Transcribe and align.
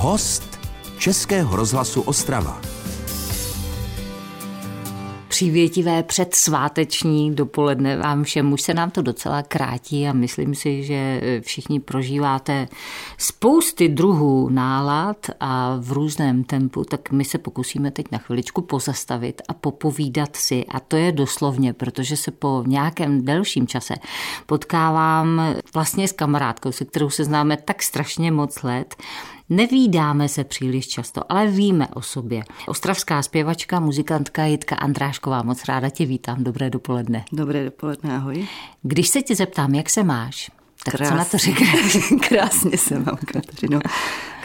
Host 0.00 0.58
Českého 0.98 1.56
rozhlasu 1.56 2.00
Ostrava 2.02 2.60
přívětivé 5.40 6.02
předsváteční 6.02 7.34
dopoledne 7.34 7.96
vám 7.96 8.24
všem. 8.24 8.52
Už 8.52 8.62
se 8.62 8.74
nám 8.74 8.90
to 8.90 9.02
docela 9.02 9.42
krátí 9.42 10.08
a 10.08 10.12
myslím 10.12 10.54
si, 10.54 10.84
že 10.84 11.20
všichni 11.40 11.80
prožíváte 11.80 12.68
spousty 13.18 13.88
druhů 13.88 14.48
nálad 14.48 15.16
a 15.40 15.76
v 15.80 15.92
různém 15.92 16.44
tempu, 16.44 16.84
tak 16.84 17.10
my 17.10 17.24
se 17.24 17.38
pokusíme 17.38 17.90
teď 17.90 18.06
na 18.12 18.18
chviličku 18.18 18.62
pozastavit 18.62 19.42
a 19.48 19.54
popovídat 19.54 20.36
si. 20.36 20.64
A 20.66 20.80
to 20.80 20.96
je 20.96 21.12
doslovně, 21.12 21.72
protože 21.72 22.16
se 22.16 22.30
po 22.30 22.64
nějakém 22.66 23.24
delším 23.24 23.66
čase 23.66 23.94
potkávám 24.46 25.54
vlastně 25.74 26.08
s 26.08 26.12
kamarádkou, 26.12 26.72
se 26.72 26.84
kterou 26.84 27.10
se 27.10 27.24
známe 27.24 27.56
tak 27.56 27.82
strašně 27.82 28.32
moc 28.32 28.62
let 28.62 28.94
Nevídáme 29.50 30.28
se 30.28 30.44
příliš 30.44 30.88
často, 30.88 31.32
ale 31.32 31.46
víme 31.46 31.88
o 31.88 32.02
sobě. 32.02 32.42
Ostravská 32.66 33.22
zpěvačka, 33.22 33.80
muzikantka 33.80 34.44
Jitka 34.44 34.76
Andrášková, 34.76 35.42
moc 35.42 35.64
ráda 35.64 35.88
tě 35.90 36.06
vítám. 36.06 36.44
Dobré 36.44 36.70
dopoledne. 36.70 37.24
Dobré 37.32 37.64
dopoledne, 37.64 38.16
ahoj. 38.16 38.48
Když 38.82 39.08
se 39.08 39.22
tě 39.22 39.36
zeptám, 39.36 39.74
jak 39.74 39.90
se 39.90 40.02
máš, 40.02 40.50
tak 40.84 40.94
Krásně. 40.94 41.12
co 41.12 41.18
na 41.18 41.24
to 41.24 41.38
říkáš? 41.38 41.98
Krásně 42.28 42.78
se 42.78 42.98
mám, 42.98 43.18
Kateřino. 43.32 43.80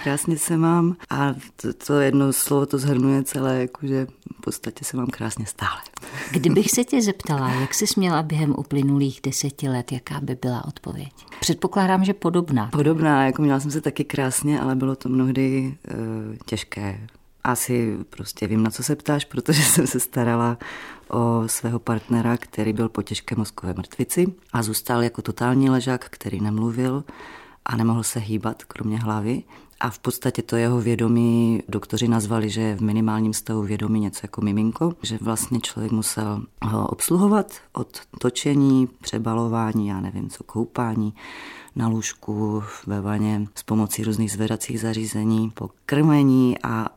Krásně 0.05 0.37
se 0.37 0.57
mám 0.57 0.95
a 1.09 1.33
to, 1.55 1.73
to 1.73 1.99
jedno 1.99 2.33
slovo 2.33 2.65
to 2.65 2.77
zhrnuje 2.77 3.23
celé, 3.23 3.61
jakože 3.61 4.07
v 4.37 4.41
podstatě 4.41 4.85
se 4.85 4.97
mám 4.97 5.07
krásně 5.07 5.45
stále. 5.45 5.81
Kdybych 6.31 6.71
se 6.71 6.83
tě 6.83 7.01
zeptala, 7.01 7.49
jak 7.51 7.73
jsi 7.73 7.87
směla 7.87 8.23
během 8.23 8.55
uplynulých 8.57 9.19
deseti 9.23 9.69
let, 9.69 9.91
jaká 9.91 10.19
by 10.19 10.35
byla 10.35 10.65
odpověď? 10.65 11.11
Předpokládám, 11.39 12.05
že 12.05 12.13
podobná. 12.13 12.67
Podobná, 12.71 13.25
jako 13.25 13.41
měla 13.41 13.59
jsem 13.59 13.71
se 13.71 13.81
taky 13.81 14.03
krásně, 14.03 14.61
ale 14.61 14.75
bylo 14.75 14.95
to 14.95 15.09
mnohdy 15.09 15.77
uh, 15.93 16.35
těžké. 16.45 17.07
Asi 17.43 17.97
prostě 18.09 18.47
vím, 18.47 18.63
na 18.63 18.71
co 18.71 18.83
se 18.83 18.95
ptáš, 18.95 19.25
protože 19.25 19.63
jsem 19.63 19.87
se 19.87 19.99
starala 19.99 20.57
o 21.09 21.43
svého 21.47 21.79
partnera, 21.79 22.37
který 22.37 22.73
byl 22.73 22.89
po 22.89 23.01
těžké 23.01 23.35
mozkové 23.35 23.73
mrtvici 23.73 24.33
a 24.53 24.63
zůstal 24.63 25.03
jako 25.03 25.21
totální 25.21 25.69
ležák, 25.69 26.05
který 26.09 26.41
nemluvil 26.41 27.03
a 27.65 27.75
nemohl 27.75 28.03
se 28.03 28.19
hýbat, 28.19 28.63
kromě 28.63 28.99
hlavy. 28.99 29.43
A 29.79 29.89
v 29.89 29.99
podstatě 29.99 30.41
to 30.41 30.55
jeho 30.55 30.81
vědomí 30.81 31.63
doktoři 31.69 32.07
nazvali, 32.07 32.49
že 32.49 32.61
je 32.61 32.75
v 32.75 32.81
minimálním 32.81 33.33
stavu 33.33 33.61
vědomí 33.61 33.99
něco 33.99 34.19
jako 34.23 34.41
miminko, 34.41 34.93
že 35.01 35.17
vlastně 35.21 35.59
člověk 35.59 35.91
musel 35.91 36.43
ho 36.61 36.87
obsluhovat 36.87 37.53
od 37.73 37.99
točení, 38.19 38.87
přebalování, 39.01 39.87
já 39.87 40.01
nevím 40.01 40.29
co, 40.29 40.43
koupání, 40.43 41.13
na 41.75 41.87
lůžku, 41.87 42.63
ve 42.87 43.01
vaně 43.01 43.47
s 43.55 43.63
pomocí 43.63 44.03
různých 44.03 44.31
zvedacích 44.31 44.79
zařízení, 44.79 45.49
po 45.49 45.69
krmení 45.85 46.55
a 46.63 46.87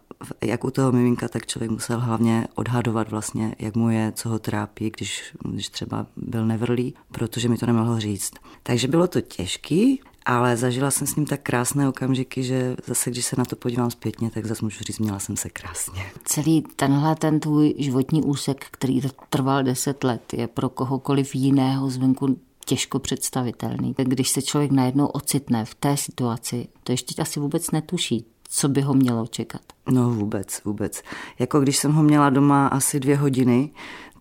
jak 0.45 0.65
u 0.65 0.71
toho 0.71 0.93
miminka, 0.93 1.29
tak 1.29 1.47
člověk 1.47 1.71
musel 1.71 2.01
hlavně 2.01 2.49
odhadovat 2.55 3.11
vlastně, 3.11 3.55
jak 3.59 3.77
mu 3.77 3.91
je, 3.91 4.13
co 4.17 4.29
ho 4.29 4.39
trápí, 4.39 4.91
když, 4.91 5.37
když 5.45 5.69
třeba 5.69 6.07
byl 6.17 6.47
nevrlý, 6.47 6.95
protože 7.13 7.49
mi 7.49 7.59
to 7.59 7.67
nemohl 7.67 8.01
říct. 8.01 8.33
Takže 8.63 8.89
bylo 8.89 9.07
to 9.07 9.21
těžký, 9.21 10.01
ale 10.29 10.57
zažila 10.57 10.91
jsem 10.91 11.07
s 11.07 11.17
ním 11.17 11.27
tak 11.27 11.41
krásné 11.43 11.89
okamžiky, 11.89 12.43
že 12.43 12.77
zase, 12.87 13.11
když 13.11 13.25
se 13.25 13.37
na 13.39 13.45
to 13.45 13.57
podívám 13.57 13.91
zpětně, 13.91 14.31
tak 14.31 14.47
zase 14.47 14.65
můžu 14.65 14.85
říct, 14.85 14.99
měla 14.99 15.19
jsem 15.19 15.37
se 15.37 15.51
krásně. 15.51 16.03
Celý 16.25 16.65
tenhle 16.77 17.17
ten 17.17 17.41
tvůj 17.41 17.75
životní 17.79 18.23
úsek, 18.23 18.67
který 18.71 19.01
trval 19.31 19.63
deset 19.63 20.05
let, 20.05 20.23
je 20.33 20.47
pro 20.47 20.69
kohokoliv 20.69 21.35
jiného 21.35 21.91
zvenku 21.91 22.39
těžko 22.65 22.99
představitelný. 22.99 23.95
Když 23.97 24.29
se 24.29 24.43
člověk 24.43 24.71
najednou 24.71 25.07
ocitne 25.07 25.65
v 25.65 25.75
té 25.75 25.97
situaci, 25.97 26.69
to 26.85 26.93
ještě 26.93 27.23
asi 27.23 27.41
vůbec 27.41 27.71
netuší, 27.71 28.25
co 28.49 28.69
by 28.69 28.81
ho 28.81 28.95
mělo 28.95 29.27
čekat. 29.27 29.61
No 29.91 30.11
vůbec, 30.11 30.65
vůbec. 30.65 31.03
Jako 31.39 31.61
když 31.61 31.77
jsem 31.77 31.93
ho 31.93 32.03
měla 32.03 32.31
doma 32.31 32.67
asi 32.67 33.01
dvě 33.01 33.17
hodiny, 33.17 33.71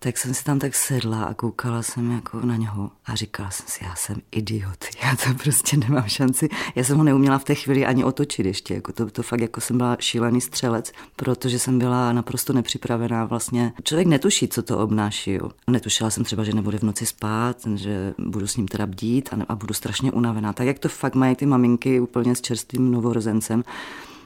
tak 0.00 0.18
jsem 0.18 0.34
si 0.34 0.44
tam 0.44 0.58
tak 0.58 0.74
sedla 0.74 1.24
a 1.24 1.34
koukala 1.34 1.82
jsem 1.82 2.10
jako 2.10 2.40
na 2.40 2.56
něho 2.56 2.90
a 3.06 3.14
říkala 3.14 3.50
jsem 3.50 3.66
si, 3.68 3.84
já 3.84 3.94
jsem 3.94 4.16
idiot, 4.30 4.84
já 5.02 5.16
to 5.16 5.34
prostě 5.42 5.76
nemám 5.76 6.08
šanci. 6.08 6.48
Já 6.74 6.84
jsem 6.84 6.98
ho 6.98 7.04
neuměla 7.04 7.38
v 7.38 7.44
té 7.44 7.54
chvíli 7.54 7.86
ani 7.86 8.04
otočit 8.04 8.46
ještě, 8.46 8.74
jako 8.74 8.92
to, 8.92 9.10
to 9.10 9.22
fakt 9.22 9.40
jako 9.40 9.60
jsem 9.60 9.78
byla 9.78 9.96
šílený 10.00 10.40
střelec, 10.40 10.92
protože 11.16 11.58
jsem 11.58 11.78
byla 11.78 12.12
naprosto 12.12 12.52
nepřipravená 12.52 13.24
vlastně. 13.24 13.72
Člověk 13.82 14.08
netuší, 14.08 14.48
co 14.48 14.62
to 14.62 14.78
obnáší. 14.78 15.32
Jo. 15.32 15.50
Netušila 15.70 16.10
jsem 16.10 16.24
třeba, 16.24 16.44
že 16.44 16.52
nebude 16.52 16.78
v 16.78 16.82
noci 16.82 17.06
spát, 17.06 17.56
že 17.74 18.14
budu 18.18 18.46
s 18.46 18.56
ním 18.56 18.68
teda 18.68 18.86
bdít 18.86 19.28
a, 19.32 19.36
a 19.48 19.54
budu 19.54 19.74
strašně 19.74 20.12
unavená. 20.12 20.52
Tak 20.52 20.66
jak 20.66 20.78
to 20.78 20.88
fakt 20.88 21.14
mají 21.14 21.36
ty 21.36 21.46
maminky 21.46 22.00
úplně 22.00 22.34
s 22.34 22.40
čerstvým 22.40 22.90
novorozencem, 22.92 23.64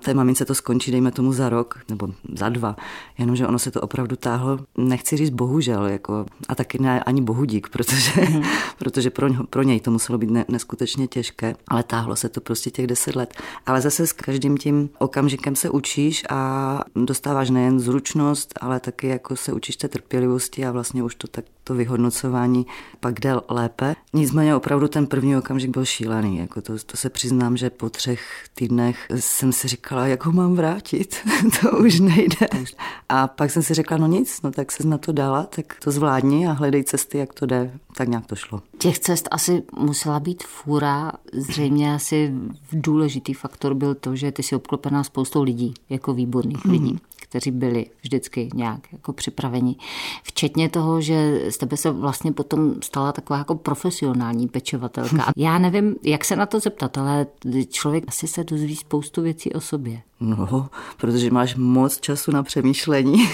té 0.02 0.14
mamince 0.14 0.44
to 0.44 0.54
skončí, 0.54 0.90
dejme 0.90 1.12
tomu 1.12 1.32
za 1.32 1.48
rok 1.48 1.78
nebo 1.88 2.08
za 2.34 2.48
dva, 2.48 2.76
jenomže 3.18 3.46
ono 3.46 3.58
se 3.58 3.70
to 3.70 3.80
opravdu 3.80 4.16
táhlo, 4.16 4.58
nechci 4.76 5.16
říct 5.16 5.30
bohužel, 5.30 5.61
jako, 5.70 6.26
a 6.48 6.54
taky 6.54 6.78
ne 6.78 7.02
ani 7.02 7.22
bohudík, 7.22 7.68
protože, 7.68 8.20
mm. 8.20 8.42
protože 8.78 9.10
pro, 9.10 9.28
pro 9.50 9.62
něj 9.62 9.80
to 9.80 9.90
muselo 9.90 10.18
být 10.18 10.30
ne, 10.30 10.44
neskutečně 10.48 11.06
těžké, 11.06 11.54
ale 11.68 11.82
táhlo 11.82 12.16
se 12.16 12.28
to 12.28 12.40
prostě 12.40 12.70
těch 12.70 12.86
deset 12.86 13.16
let. 13.16 13.34
Ale 13.66 13.80
zase 13.80 14.06
s 14.06 14.12
každým 14.12 14.56
tím 14.56 14.90
okamžikem 14.98 15.56
se 15.56 15.70
učíš 15.70 16.24
a 16.30 16.80
dostáváš 16.96 17.50
nejen 17.50 17.80
zručnost, 17.80 18.58
ale 18.60 18.80
taky 18.80 19.06
jako 19.08 19.36
se 19.36 19.52
učíš 19.52 19.76
té 19.76 19.88
trpělivosti 19.88 20.66
a 20.66 20.72
vlastně 20.72 21.02
už 21.02 21.14
to 21.14 21.28
tak 21.28 21.44
to 21.64 21.74
vyhodnocování 21.74 22.66
pak 23.00 23.20
jde 23.20 23.34
lépe. 23.48 23.94
Nicméně 24.12 24.56
opravdu 24.56 24.88
ten 24.88 25.06
první 25.06 25.36
okamžik 25.36 25.70
byl 25.70 25.84
šílený. 25.84 26.38
Jako 26.38 26.62
to, 26.62 26.72
to 26.86 26.96
se 26.96 27.10
přiznám, 27.10 27.56
že 27.56 27.70
po 27.70 27.90
třech 27.90 28.44
týdnech 28.54 29.06
jsem 29.14 29.52
si 29.52 29.68
říkala, 29.68 30.06
jak 30.06 30.24
ho 30.24 30.32
mám 30.32 30.54
vrátit. 30.54 31.16
to 31.60 31.70
už 31.78 32.00
nejde. 32.00 32.48
A 33.08 33.26
pak 33.26 33.50
jsem 33.50 33.62
si 33.62 33.74
řekla, 33.74 33.96
no 33.96 34.06
nic, 34.06 34.42
no 34.42 34.50
tak 34.50 34.72
se 34.72 34.86
na 34.86 34.98
to 34.98 35.12
dala, 35.12 35.42
tak 35.42 35.76
to 35.84 35.90
zvládni 35.90 36.46
a 36.46 36.52
hledej 36.52 36.84
cesty, 36.84 37.18
jak 37.18 37.34
to 37.34 37.46
jde. 37.46 37.72
Tak 37.96 38.08
nějak 38.08 38.26
to 38.26 38.36
šlo. 38.36 38.62
Těch 38.78 38.98
cest 38.98 39.28
asi 39.30 39.62
musela 39.78 40.20
být 40.20 40.42
fůra. 40.42 41.12
Zřejmě 41.32 41.94
asi 41.94 42.32
důležitý 42.72 43.34
faktor 43.34 43.74
byl 43.74 43.94
to, 43.94 44.16
že 44.16 44.32
ty 44.32 44.42
jsi 44.42 44.56
obklopená 44.56 45.04
spoustou 45.04 45.42
lidí, 45.42 45.74
jako 45.90 46.14
výborných 46.14 46.64
mm. 46.64 46.98
Kteří 47.32 47.50
byli 47.50 47.86
vždycky 48.02 48.48
nějak 48.54 48.92
jako 48.92 49.12
připraveni. 49.12 49.76
Včetně 50.22 50.68
toho, 50.68 51.00
že 51.00 51.40
z 51.50 51.58
tebe 51.58 51.76
se 51.76 51.90
vlastně 51.90 52.32
potom 52.32 52.74
stala 52.82 53.12
taková 53.12 53.38
jako 53.38 53.54
profesionální 53.54 54.48
pečovatelka. 54.48 55.32
Já 55.36 55.58
nevím, 55.58 55.96
jak 56.02 56.24
se 56.24 56.36
na 56.36 56.46
to 56.46 56.60
zeptat, 56.60 56.98
ale 56.98 57.26
člověk 57.68 58.04
asi 58.08 58.28
se 58.28 58.44
dozví 58.44 58.76
spoustu 58.76 59.22
věcí 59.22 59.52
o 59.52 59.60
sobě. 59.60 60.02
No, 60.22 60.68
protože 60.96 61.30
máš 61.30 61.54
moc 61.56 62.00
času 62.00 62.30
na 62.30 62.42
přemýšlení 62.42 63.28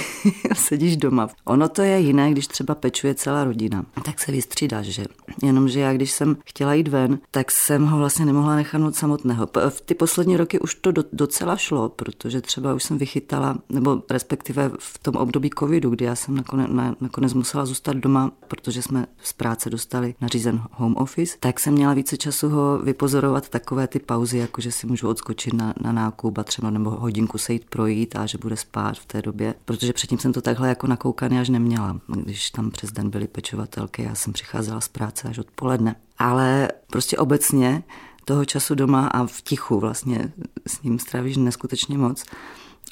a 0.51 0.55
sedíš 0.55 0.97
doma. 0.97 1.29
Ono 1.45 1.69
to 1.69 1.83
je 1.83 1.99
jiné, 1.99 2.31
když 2.31 2.47
třeba 2.47 2.75
pečuje 2.75 3.15
celá 3.15 3.45
rodina. 3.45 3.85
Tak 4.05 4.21
se 4.21 4.33
vystřídáš, 4.33 4.87
že? 4.87 5.05
Jenomže 5.43 5.81
já, 5.81 5.93
když 5.93 6.11
jsem 6.11 6.37
chtěla 6.45 6.75
jít 6.75 6.89
ven, 6.89 7.19
tak 7.31 7.51
jsem 7.51 7.87
ho 7.87 7.99
vlastně 7.99 8.25
nemohla 8.25 8.57
nechat 8.57 8.95
samotného. 8.95 9.49
V 9.69 9.81
ty 9.81 9.95
poslední 9.95 10.37
roky 10.37 10.59
už 10.59 10.75
to 10.75 10.93
docela 11.13 11.57
šlo, 11.57 11.89
protože 11.89 12.41
třeba 12.41 12.75
už 12.75 12.85
jsem 12.85 12.99
vychytala, 12.99 13.59
nebo 13.69 13.88
respektive 14.11 14.71
v 14.79 14.99
tom 14.99 15.17
období 15.17 15.51
covidu, 15.59 15.91
kdy 15.91 16.05
já 16.05 16.15
jsem 16.15 16.37
nakonec, 16.37 16.69
nakonec 17.01 17.35
musela 17.35 17.67
zůstat 17.67 17.97
doma, 17.97 18.31
protože 18.49 18.83
jsme 18.83 19.07
z 19.23 19.33
práce 19.33 19.71
dostali 19.71 20.15
nařízen 20.21 20.63
home 20.71 20.97
office, 20.97 21.37
tak 21.41 21.61
jsem 21.61 21.75
měla 21.75 21.95
více 21.95 22.17
času 22.17 22.49
ho 22.49 22.79
vypozorovat 22.79 23.49
takové 23.49 23.87
ty 23.87 23.99
pauzy, 23.99 24.39
jako 24.39 24.61
že 24.61 24.73
si 24.73 24.87
můžu 24.87 25.09
odskočit 25.09 25.55
na, 25.55 25.75
na 25.81 25.93
nákup 25.93 26.39
a 26.39 26.45
třeba 26.45 26.71
nebo 26.71 26.91
hodinku 26.91 27.39
se 27.39 27.53
jít 27.53 27.65
projít 27.65 28.17
a 28.17 28.27
že 28.27 28.39
bude 28.39 28.57
spát 28.57 28.99
v 28.99 29.07
té 29.07 29.23
době, 29.23 29.55
protože 29.65 29.93
předtím 29.93 30.19
jsem 30.19 30.33
to 30.33 30.43
takhle 30.43 30.69
jako 30.69 30.87
nakoukaný 30.87 31.39
až 31.39 31.49
neměla. 31.49 32.01
Když 32.07 32.51
tam 32.51 32.71
přes 32.71 32.93
den 32.93 33.11
byly 33.11 33.27
pečovatelky, 33.27 34.03
já 34.03 34.15
jsem 34.15 34.33
přicházela 34.33 34.81
z 34.81 34.89
práce 34.89 35.29
až 35.29 35.39
odpoledne. 35.39 35.97
Ale 36.19 36.69
prostě 36.91 37.17
obecně 37.17 37.83
toho 38.25 38.45
času 38.45 38.75
doma 38.75 39.07
a 39.07 39.27
v 39.27 39.43
tichu 39.43 39.81
vlastně 39.81 40.33
s 40.67 40.83
ním 40.83 40.99
strávíš 40.99 41.37
neskutečně 41.37 41.99
moc. 41.99 42.25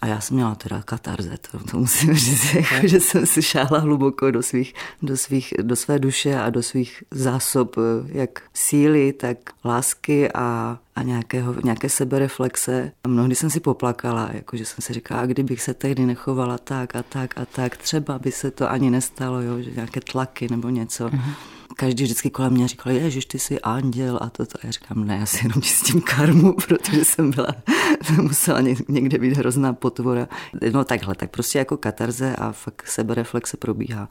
A 0.00 0.06
já 0.06 0.20
jsem 0.20 0.36
měla 0.36 0.54
teda 0.54 0.82
katarze, 0.82 1.36
to, 1.50 1.58
to 1.58 1.78
musím 1.78 2.14
říct, 2.14 2.54
jako, 2.54 2.86
že 2.86 3.00
jsem 3.00 3.26
si 3.26 3.42
šáhla 3.42 3.78
hluboko 3.78 4.30
do, 4.30 4.42
svých, 4.42 4.74
do, 5.02 5.16
svých, 5.16 5.54
do 5.62 5.76
své 5.76 5.98
duše 5.98 6.38
a 6.38 6.50
do 6.50 6.62
svých 6.62 7.02
zásob, 7.10 7.76
jak 8.06 8.42
síly, 8.54 9.12
tak 9.12 9.38
lásky 9.64 10.32
a, 10.32 10.78
a 10.96 11.02
nějakého, 11.02 11.54
nějaké 11.64 11.88
sebereflexe. 11.88 12.92
A 13.04 13.08
mnohdy 13.08 13.34
jsem 13.34 13.50
si 13.50 13.60
poplakala, 13.60 14.30
jakože 14.32 14.64
jsem 14.64 14.82
si 14.82 14.92
říkala, 14.92 15.20
a 15.20 15.26
kdybych 15.26 15.62
se 15.62 15.74
tehdy 15.74 16.06
nechovala 16.06 16.58
tak 16.58 16.96
a 16.96 17.02
tak 17.02 17.38
a 17.38 17.46
tak, 17.46 17.76
třeba 17.76 18.18
by 18.18 18.32
se 18.32 18.50
to 18.50 18.70
ani 18.70 18.90
nestalo, 18.90 19.40
jo, 19.40 19.62
že 19.62 19.70
nějaké 19.70 20.00
tlaky 20.00 20.48
nebo 20.50 20.68
něco. 20.68 21.08
Mm-hmm 21.08 21.55
každý 21.76 22.04
vždycky 22.04 22.30
kolem 22.30 22.52
mě 22.52 22.68
říkal, 22.68 22.92
ježiš, 22.92 23.26
ty 23.26 23.38
jsi 23.38 23.60
anděl 23.60 24.18
a 24.22 24.30
to, 24.30 24.46
to. 24.46 24.58
Já 24.62 24.70
říkám, 24.70 25.04
ne, 25.04 25.16
já 25.16 25.26
si 25.26 25.46
jenom 25.46 25.62
čistím 25.62 26.00
karmu, 26.00 26.52
protože 26.68 27.04
jsem 27.04 27.30
byla, 27.30 27.48
musela 28.22 28.60
někde 28.88 29.18
být 29.18 29.36
hrozná 29.36 29.72
potvora. 29.72 30.28
No 30.72 30.84
takhle, 30.84 31.14
tak 31.14 31.30
prostě 31.30 31.58
jako 31.58 31.76
katarze 31.76 32.36
a 32.36 32.52
fakt 32.52 32.86
sebereflexe 32.86 33.56
probíhá. 33.56 34.08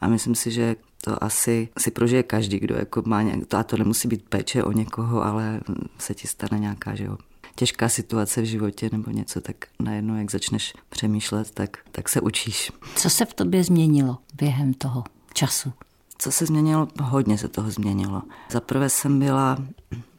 A 0.00 0.08
myslím 0.08 0.34
si, 0.34 0.50
že 0.50 0.76
to 1.04 1.24
asi 1.24 1.68
si 1.78 1.90
prožije 1.90 2.22
každý, 2.22 2.58
kdo 2.58 2.74
jako 2.74 3.02
má 3.06 3.22
nějak, 3.22 3.46
to, 3.46 3.56
a 3.56 3.62
to 3.62 3.76
nemusí 3.76 4.08
být 4.08 4.28
péče 4.28 4.64
o 4.64 4.72
někoho, 4.72 5.24
ale 5.24 5.60
se 5.98 6.14
ti 6.14 6.28
stane 6.28 6.58
nějaká, 6.58 6.94
že 6.94 7.04
jo, 7.04 7.16
těžká 7.54 7.88
situace 7.88 8.42
v 8.42 8.44
životě 8.44 8.88
nebo 8.92 9.10
něco, 9.10 9.40
tak 9.40 9.56
najednou, 9.80 10.16
jak 10.16 10.30
začneš 10.30 10.74
přemýšlet, 10.88 11.50
tak, 11.50 11.76
tak 11.92 12.08
se 12.08 12.20
učíš. 12.20 12.72
Co 12.96 13.10
se 13.10 13.24
v 13.24 13.34
tobě 13.34 13.64
změnilo 13.64 14.18
během 14.34 14.74
toho 14.74 15.04
času? 15.32 15.72
Co 16.18 16.32
se 16.32 16.46
změnilo? 16.46 16.88
Hodně 17.02 17.38
se 17.38 17.48
toho 17.48 17.70
změnilo. 17.70 18.22
Za 18.50 18.60
prvé 18.60 18.88
jsem 18.88 19.18
byla 19.18 19.58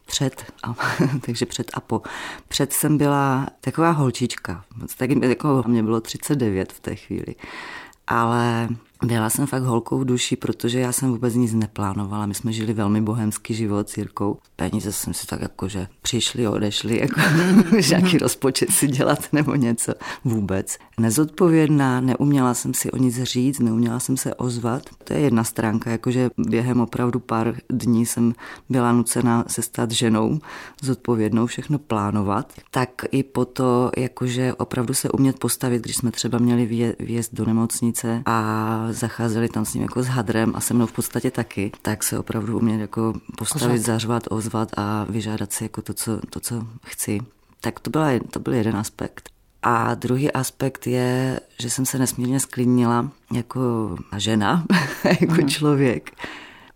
před, 0.06 0.52
a, 0.64 0.76
takže 1.26 1.46
před 1.46 1.72
a 1.74 1.80
po. 1.80 2.02
Před 2.48 2.74
jsem 2.74 2.98
byla 2.98 3.48
taková 3.62 3.92
holčička, 3.92 4.64
tak 4.98 5.10
jako 5.10 5.64
mě 5.68 5.84
bylo 5.84 6.02
39 6.02 6.74
v 6.74 6.80
té 6.80 6.96
chvíli, 6.96 7.36
ale 8.08 8.70
byla 9.06 9.30
jsem 9.30 9.48
fakt 9.48 9.64
holkou 9.64 10.00
v 10.00 10.06
duši, 10.06 10.36
protože 10.36 10.80
já 10.80 10.92
jsem 10.92 11.12
vůbec 11.12 11.36
nic 11.36 11.54
neplánovala. 11.54 12.26
My 12.26 12.34
jsme 12.34 12.54
žili 12.54 12.74
velmi 12.74 13.02
bohemský 13.02 13.54
život 13.54 13.90
s 13.90 13.98
Jirkou. 13.98 14.38
Peníze 14.56 14.92
jsem 14.92 15.14
si 15.14 15.28
tak 15.28 15.42
jako, 15.42 15.68
že 15.68 15.88
přišli, 16.02 16.48
odešli, 16.48 17.00
jako 17.00 17.22
žádný 17.80 18.18
rozpočet 18.18 18.72
si 18.72 18.88
dělat 18.88 19.20
nebo 19.34 19.56
něco. 19.56 19.94
Vůbec. 20.26 20.78
Nezodpovědná, 21.00 22.02
neuměla 22.02 22.54
jsem 22.54 22.74
si 22.74 22.92
o 22.92 22.98
nic 22.98 23.24
říct, 23.24 23.60
neuměla 23.60 24.00
jsem 24.00 24.18
se 24.18 24.36
ozvat. 24.36 24.84
To 25.04 25.14
je 25.14 25.20
jedna 25.20 25.44
stránka, 25.44 25.92
jakože 25.92 26.30
během 26.38 26.82
opravdu 26.82 27.20
pár 27.20 27.56
dní 27.70 28.06
jsem 28.06 28.34
byla 28.70 28.92
nucena 28.92 29.44
se 29.48 29.62
stát 29.62 29.92
ženou, 29.92 30.40
zodpovědnou, 30.82 31.46
všechno 31.46 31.80
plánovat. 31.80 32.54
Tak 32.72 32.90
i 33.12 33.24
po 33.24 33.46
to, 33.46 33.92
jakože 33.98 34.54
opravdu 34.54 34.94
se 34.94 35.10
umět 35.10 35.40
postavit, 35.40 35.84
když 35.84 35.96
jsme 35.96 36.12
třeba 36.12 36.38
měli 36.38 36.94
vjezd 37.00 37.34
do 37.34 37.46
nemocnice 37.46 38.22
a 38.26 38.87
zacházeli 38.94 39.50
tam 39.50 39.66
s 39.66 39.74
ním 39.74 39.84
jako 39.84 40.04
s 40.04 40.08
hadrem 40.08 40.52
a 40.56 40.62
se 40.62 40.74
mnou 40.74 40.86
v 40.86 40.92
podstatě 40.92 41.32
taky, 41.32 41.72
tak 41.82 42.04
se 42.04 42.20
opravdu 42.20 42.58
umět 42.58 42.82
jako 42.82 43.14
postavit, 43.38 43.72
Pořád. 43.72 43.86
zařvat, 43.86 44.24
ozvat 44.30 44.70
a 44.78 45.06
vyžádat 45.10 45.54
si 45.54 45.64
jako 45.64 45.82
to, 45.82 45.94
co, 45.94 46.20
to, 46.30 46.40
co 46.40 46.68
chci. 46.86 47.20
Tak 47.62 47.80
to, 47.80 47.90
byla, 47.90 48.08
to 48.32 48.40
byl 48.40 48.54
jeden 48.54 48.76
aspekt. 48.76 49.30
A 49.64 49.96
druhý 49.96 50.32
aspekt 50.32 50.88
je, 50.88 51.40
že 51.60 51.70
jsem 51.70 51.86
se 51.86 52.00
nesmírně 52.00 52.40
sklidnila 52.40 53.12
jako 53.34 53.96
žena, 54.18 54.66
jako 55.22 55.42
mm. 55.42 55.50
člověk. 55.50 56.12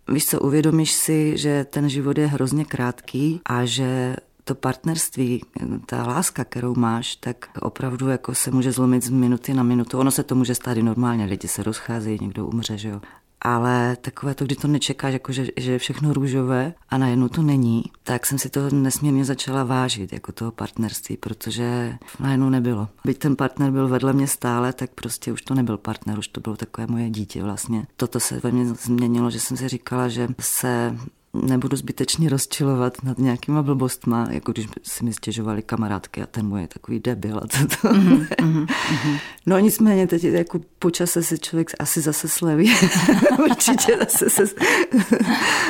Víš 0.08 0.25
co, 0.25 0.40
uvědomíš 0.40 0.92
si, 0.92 1.38
že 1.38 1.66
ten 1.69 1.90
život 1.90 2.18
je 2.18 2.28
hrozně 2.28 2.66
krátký 2.66 3.42
a 3.46 3.66
že 3.66 4.16
to 4.43 4.55
partnerství, 4.55 5.41
ta 5.85 6.07
láska, 6.07 6.43
kterou 6.43 6.75
máš, 6.75 7.15
tak 7.15 7.49
opravdu 7.61 8.07
jako 8.07 8.35
se 8.35 8.51
může 8.51 8.71
zlomit 8.71 9.03
z 9.03 9.09
minuty 9.09 9.53
na 9.53 9.63
minutu. 9.63 9.99
Ono 9.99 10.11
se 10.11 10.23
to 10.23 10.35
může 10.35 10.55
stát 10.55 10.77
i 10.77 10.83
normálně, 10.83 11.25
lidi 11.25 11.47
se 11.47 11.63
rozcházejí, 11.63 12.17
někdo 12.21 12.47
umře, 12.47 12.77
že 12.77 12.89
jo. 12.89 13.01
Ale 13.43 13.97
takové 14.01 14.35
to, 14.35 14.45
kdy 14.45 14.55
to 14.55 14.67
nečekáš, 14.67 15.13
jako 15.13 15.31
že, 15.31 15.47
že 15.57 15.71
je 15.71 15.79
všechno 15.79 16.13
růžové 16.13 16.73
a 16.89 16.97
najednou 16.97 17.27
to 17.27 17.41
není, 17.41 17.83
tak 18.03 18.25
jsem 18.25 18.38
si 18.38 18.49
to 18.49 18.69
nesmírně 18.69 19.25
začala 19.25 19.63
vážit, 19.63 20.13
jako 20.13 20.31
toho 20.31 20.51
partnerství, 20.51 21.17
protože 21.17 21.97
najednou 22.19 22.49
nebylo. 22.49 22.88
Byť 23.05 23.17
ten 23.17 23.35
partner 23.35 23.71
byl 23.71 23.88
vedle 23.88 24.13
mě 24.13 24.27
stále, 24.27 24.73
tak 24.73 24.89
prostě 24.91 25.31
už 25.31 25.41
to 25.41 25.55
nebyl 25.55 25.77
partner, 25.77 26.19
už 26.19 26.27
to 26.27 26.41
bylo 26.41 26.55
takové 26.55 26.88
moje 26.88 27.09
dítě 27.09 27.43
vlastně. 27.43 27.88
Toto 27.95 28.19
se 28.19 28.39
ve 28.43 28.51
mně 28.51 28.65
změnilo, 28.65 29.29
že 29.29 29.39
jsem 29.39 29.57
si 29.57 29.67
říkala, 29.67 30.07
že 30.07 30.27
se 30.39 30.97
nebudu 31.33 31.78
zbytečně 31.78 32.30
rozčilovat 32.30 33.04
nad 33.04 33.18
nějakýma 33.18 33.63
blbostma, 33.63 34.28
jako 34.31 34.51
když 34.51 34.68
si 34.83 35.06
mi 35.06 35.13
stěžovali 35.13 35.62
kamarádky 35.62 36.22
a 36.22 36.25
ten 36.25 36.45
můj 36.45 36.62
je 36.62 36.68
takový 36.68 37.00
debil 37.00 37.38
a 37.38 37.48
co 37.48 37.68
to. 37.68 37.88
Mm-hmm, 37.88 38.28
mm-hmm. 38.28 39.19
No 39.45 39.60
nicméně 39.60 40.07
teď 40.07 40.24
jako 40.24 40.62
po 40.80 40.92
čase 40.92 41.24
si 41.24 41.39
člověk 41.39 41.72
asi 41.80 42.01
zase 42.01 42.28
sleví. 42.28 42.72
Určitě 43.50 43.98
zase 43.98 44.30
se 44.30 44.56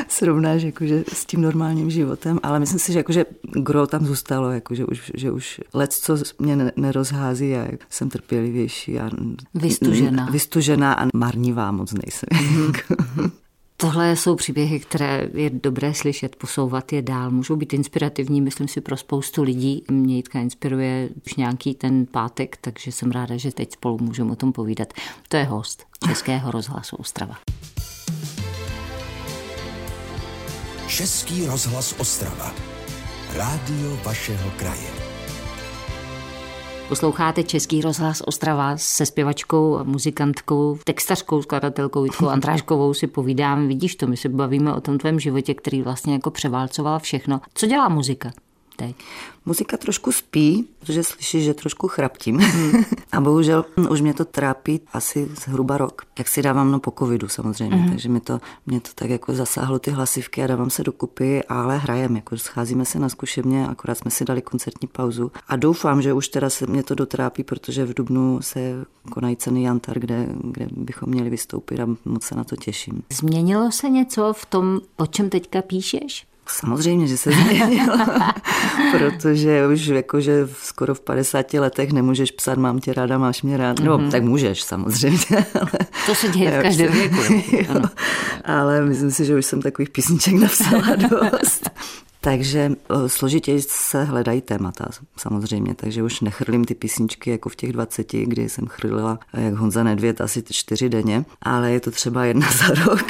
srovnáš 0.08 0.62
jakože 0.62 1.04
s 1.13 1.25
tím 1.25 1.42
normálním 1.42 1.90
životem, 1.90 2.40
ale 2.44 2.60
myslím 2.60 2.80
si, 2.80 2.94
že 2.94 3.00
jakože 3.00 3.25
gro 3.44 3.88
tam 3.88 4.06
zůstalo, 4.06 4.52
jakože 4.52 4.86
už, 4.86 5.12
že 5.16 5.31
už 5.31 5.62
let, 5.74 5.94
co 5.94 6.18
mě 6.40 6.72
nerozhází 6.75 7.56
a 7.56 7.68
jsem 7.90 8.10
trpělivější 8.10 9.00
a 9.00 9.10
vystužená. 9.54 10.25
vystužená 10.31 10.94
a 10.94 11.07
marnivá 11.14 11.72
moc 11.72 11.94
nejsem. 11.94 12.30
Mm-hmm. 12.31 13.31
Tohle 13.81 14.16
jsou 14.16 14.36
příběhy, 14.36 14.80
které 14.80 15.30
je 15.33 15.50
dobré 15.50 15.94
slyšet, 15.94 16.36
posouvat 16.36 16.94
je 16.94 17.01
dál. 17.01 17.31
Můžou 17.31 17.56
být 17.56 17.74
inspirativní, 17.74 18.42
myslím 18.42 18.68
si, 18.68 18.81
pro 18.81 18.98
spoustu 18.98 19.44
lidí. 19.44 19.83
Mě 19.92 20.16
Jitka 20.16 20.39
inspiruje 20.39 21.10
už 21.25 21.36
nějaký 21.36 21.74
ten 21.74 22.06
pátek, 22.06 22.57
takže 22.62 22.92
jsem 22.92 23.12
ráda, 23.12 23.38
že 23.38 23.51
teď 23.51 23.74
spolu 23.74 23.98
můžeme 24.01 24.31
o 24.31 24.36
tom 24.36 24.54
povídat. 24.54 24.94
To 25.28 25.38
je 25.38 25.44
host 25.44 25.86
Českého 26.07 26.51
rozhlasu 26.51 26.95
Ostrava. 26.95 27.38
Český 30.88 31.45
rozhlas 31.45 31.95
Ostrava. 32.00 32.54
Rádio 33.33 34.00
vašeho 34.04 34.51
kraje. 34.57 35.00
Posloucháte 36.92 37.44
Český 37.44 37.82
rozhlas 37.82 38.22
Ostrava 38.26 38.78
se 38.78 39.06
zpěvačkou, 39.06 39.84
muzikantkou, 39.84 40.78
textařkou, 40.84 41.42
skladatelkou 41.42 42.04
Jitkou 42.04 42.28
Andráškovou 42.30 42.94
si 42.94 43.08
povídám. 43.08 43.68
Vidíš 43.68 43.96
to, 43.96 44.08
my 44.08 44.18
se 44.18 44.30
bavíme 44.30 44.74
o 44.74 44.82
tom 44.82 44.98
tvém 44.98 45.20
životě, 45.20 45.54
který 45.54 45.82
vlastně 45.82 46.14
jako 46.14 46.32
převálcoval 46.32 47.00
všechno. 47.00 47.42
Co 47.54 47.68
dělá 47.68 47.90
muzika? 47.90 48.32
Teď? 48.75 48.95
Muzika 49.45 49.77
trošku 49.77 50.12
spí, 50.12 50.68
protože 50.79 51.03
slyšíš, 51.03 51.44
že 51.44 51.53
trošku 51.53 51.88
chraptím. 51.88 52.38
Hmm. 52.38 52.83
a 53.12 53.21
bohužel 53.21 53.65
už 53.89 54.01
mě 54.01 54.13
to 54.13 54.25
trápí 54.25 54.81
asi 54.94 55.29
zhruba 55.45 55.77
rok. 55.77 56.01
Jak 56.19 56.27
si 56.27 56.41
dávám 56.41 56.71
no 56.71 56.79
po 56.79 56.91
covidu 57.00 57.27
samozřejmě, 57.27 57.75
hmm. 57.75 57.89
takže 57.89 58.09
mě 58.09 58.19
to, 58.19 58.39
mě 58.65 58.79
to 58.79 58.89
tak 58.95 59.09
jako 59.09 59.33
zasáhlo 59.33 59.79
ty 59.79 59.91
hlasivky 59.91 60.44
a 60.44 60.47
dávám 60.47 60.69
se 60.69 60.83
dokupy, 60.83 61.44
ale 61.44 61.77
hrajem, 61.77 62.15
jako 62.15 62.38
scházíme 62.38 62.85
se 62.85 63.00
na 63.00 63.09
zkušebně, 63.09 63.68
akorát 63.68 63.95
jsme 63.95 64.12
si 64.12 64.25
dali 64.25 64.41
koncertní 64.41 64.88
pauzu 64.88 65.31
a 65.47 65.56
doufám, 65.56 66.01
že 66.01 66.13
už 66.13 66.27
teda 66.27 66.50
se 66.50 66.68
mě 66.68 66.83
to 66.83 66.95
dotrápí, 66.95 67.44
protože 67.44 67.85
v 67.85 67.94
Dubnu 67.94 68.41
se 68.41 68.85
konají 69.12 69.35
ceny 69.35 69.63
Jantar, 69.63 70.00
kde, 70.00 70.27
kde 70.44 70.68
bychom 70.71 71.09
měli 71.09 71.29
vystoupit 71.29 71.79
a 71.79 71.88
moc 72.06 72.23
se 72.23 72.35
na 72.35 72.44
to 72.44 72.56
těším. 72.56 73.03
Změnilo 73.13 73.71
se 73.71 73.89
něco 73.89 74.33
v 74.33 74.45
tom, 74.45 74.81
o 74.97 75.06
čem 75.06 75.29
teďka 75.29 75.62
píšeš? 75.62 76.31
Samozřejmě, 76.51 77.07
že 77.07 77.18
se 77.18 77.31
změnilo, 77.31 77.98
protože 78.92 79.68
už 79.68 79.86
jakože 79.86 80.48
skoro 80.63 80.95
v 80.95 81.00
50 81.00 81.53
letech 81.53 81.92
nemůžeš 81.92 82.31
psát 82.31 82.57
mám 82.57 82.80
tě 82.80 82.94
ráda, 82.94 83.18
máš 83.18 83.42
mě 83.42 83.57
rád. 83.57 83.80
No, 83.80 83.98
mm-hmm. 83.98 84.12
tak 84.12 84.24
můžeš 84.24 84.63
samozřejmě. 84.63 85.45
Ale... 85.62 85.71
To 86.06 86.15
se 86.15 86.30
děje 86.30 86.59
v 86.59 86.62
každém 86.62 86.92
věku. 86.92 87.15
jo, 87.51 87.81
ale 88.45 88.81
myslím 88.81 89.12
si, 89.12 89.25
že 89.25 89.36
už 89.36 89.45
jsem 89.45 89.62
takových 89.62 89.89
písniček 89.89 90.33
napsala 90.33 90.95
dost. 90.95 91.69
Takže 92.23 92.71
složitěji 93.07 93.62
se 93.62 94.03
hledají 94.03 94.41
témata 94.41 94.85
samozřejmě, 95.18 95.75
takže 95.75 96.03
už 96.03 96.21
nechrlím 96.21 96.66
ty 96.66 96.75
písničky 96.75 97.31
jako 97.31 97.49
v 97.49 97.56
těch 97.56 97.71
20, 97.71 98.11
kdy 98.11 98.49
jsem 98.49 98.68
chrlila 98.68 99.19
jak 99.33 99.54
Honza 99.54 99.83
Nedvěd 99.83 100.21
asi 100.21 100.44
čtyři 100.51 100.90
denně, 100.90 101.25
ale 101.42 101.71
je 101.71 101.80
to 101.80 101.92
třeba 101.92 102.25
jedna 102.25 102.47
za 102.57 102.83
rok, 102.83 103.06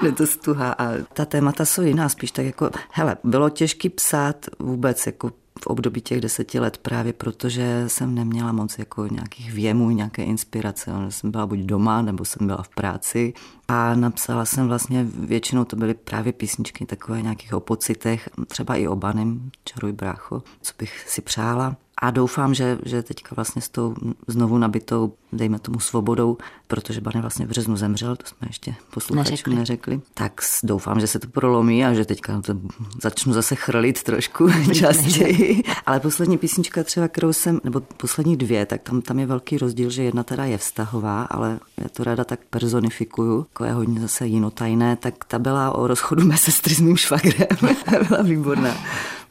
kde 0.00 0.12
to 0.12 0.26
stuha 0.26 0.74
a 0.78 0.92
ta 1.12 1.24
témata 1.24 1.64
jsou 1.64 1.82
jiná, 1.82 2.08
spíš 2.08 2.30
tak 2.30 2.46
jako, 2.46 2.70
hele, 2.90 3.16
bylo 3.24 3.50
těžký 3.50 3.88
psát 3.88 4.46
vůbec 4.58 5.06
jako 5.06 5.30
v 5.60 5.66
období 5.66 6.00
těch 6.00 6.20
deseti 6.20 6.60
let 6.60 6.78
právě 6.78 7.12
protože 7.12 7.84
jsem 7.86 8.14
neměla 8.14 8.52
moc 8.52 8.78
jako 8.78 9.06
nějakých 9.06 9.52
věmů, 9.52 9.90
nějaké 9.90 10.24
inspirace. 10.24 10.90
Jsem 11.08 11.30
byla 11.30 11.46
buď 11.46 11.58
doma, 11.58 12.02
nebo 12.02 12.24
jsem 12.24 12.46
byla 12.46 12.62
v 12.62 12.68
práci 12.68 13.32
a 13.68 13.94
napsala 13.94 14.44
jsem 14.44 14.68
vlastně, 14.68 15.04
většinou 15.04 15.64
to 15.64 15.76
byly 15.76 15.94
právě 15.94 16.32
písničky 16.32 16.86
takové 16.86 17.22
nějakých 17.22 17.54
o 17.54 17.60
pocitech, 17.60 18.28
třeba 18.46 18.76
i 18.76 18.88
o 18.88 18.96
Banem, 18.96 19.50
Čaruj 19.64 19.92
brácho, 19.92 20.42
co 20.62 20.72
bych 20.78 21.08
si 21.08 21.22
přála. 21.22 21.76
A 22.02 22.10
doufám, 22.10 22.54
že, 22.54 22.78
že 22.84 23.02
teďka 23.02 23.34
vlastně 23.34 23.62
s 23.62 23.68
tou 23.68 23.94
znovu 24.26 24.58
nabitou, 24.58 25.12
dejme 25.32 25.58
tomu 25.58 25.80
svobodou, 25.80 26.38
protože 26.66 27.00
Bane 27.00 27.20
vlastně 27.20 27.46
v 27.46 27.48
březnu 27.48 27.76
zemřel, 27.76 28.16
to 28.16 28.26
jsme 28.26 28.48
ještě 28.48 28.74
posluchačům 28.90 29.32
neřekli. 29.32 29.54
neřekli, 29.54 30.00
tak 30.14 30.40
doufám, 30.64 31.00
že 31.00 31.06
se 31.06 31.18
to 31.18 31.28
prolomí 31.28 31.84
a 31.84 31.94
že 31.94 32.04
teďka 32.04 32.40
to 32.40 32.54
začnu 33.02 33.32
zase 33.32 33.54
chrlit 33.54 34.02
trošku 34.02 34.50
častěji. 34.74 35.62
Ale 35.86 36.00
poslední 36.00 36.38
písnička 36.38 36.84
třeba, 36.84 37.08
kterou 37.08 37.32
jsem, 37.32 37.60
nebo 37.64 37.80
poslední 37.80 38.36
dvě, 38.36 38.66
tak 38.66 38.82
tam, 38.82 39.02
tam 39.02 39.18
je 39.18 39.26
velký 39.26 39.58
rozdíl, 39.58 39.90
že 39.90 40.02
jedna 40.02 40.22
teda 40.22 40.44
je 40.44 40.58
vztahová, 40.58 41.22
ale 41.22 41.60
já 41.76 41.88
to 41.88 42.04
ráda 42.04 42.24
tak 42.24 42.40
personifikuju, 42.50 43.38
jako 43.38 43.64
je 43.64 43.72
hodně 43.72 44.00
zase 44.00 44.26
jinotajné, 44.26 44.96
tak 44.96 45.24
ta 45.24 45.38
byla 45.38 45.74
o 45.74 45.86
rozchodu 45.86 46.24
mé 46.24 46.36
sestry 46.36 46.74
s 46.74 46.80
mým 46.80 46.96
švagrem. 46.96 47.76
byla 48.08 48.22
výborná 48.22 48.74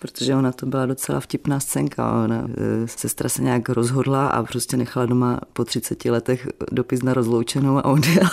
protože 0.02 0.36
ona 0.36 0.52
to 0.52 0.66
byla 0.66 0.86
docela 0.86 1.20
vtipná 1.20 1.60
scénka. 1.60 2.24
Ona, 2.24 2.48
e, 2.84 2.88
sestra 2.88 3.30
se 3.30 3.42
nějak 3.42 3.70
rozhodla 3.70 4.28
a 4.28 4.44
prostě 4.44 4.78
nechala 4.78 5.06
doma 5.06 5.40
po 5.54 5.66
30 5.66 6.06
letech 6.06 6.48
dopis 6.72 7.02
na 7.02 7.14
rozloučenou 7.14 7.78
a 7.78 7.86
odjela. 7.86 8.30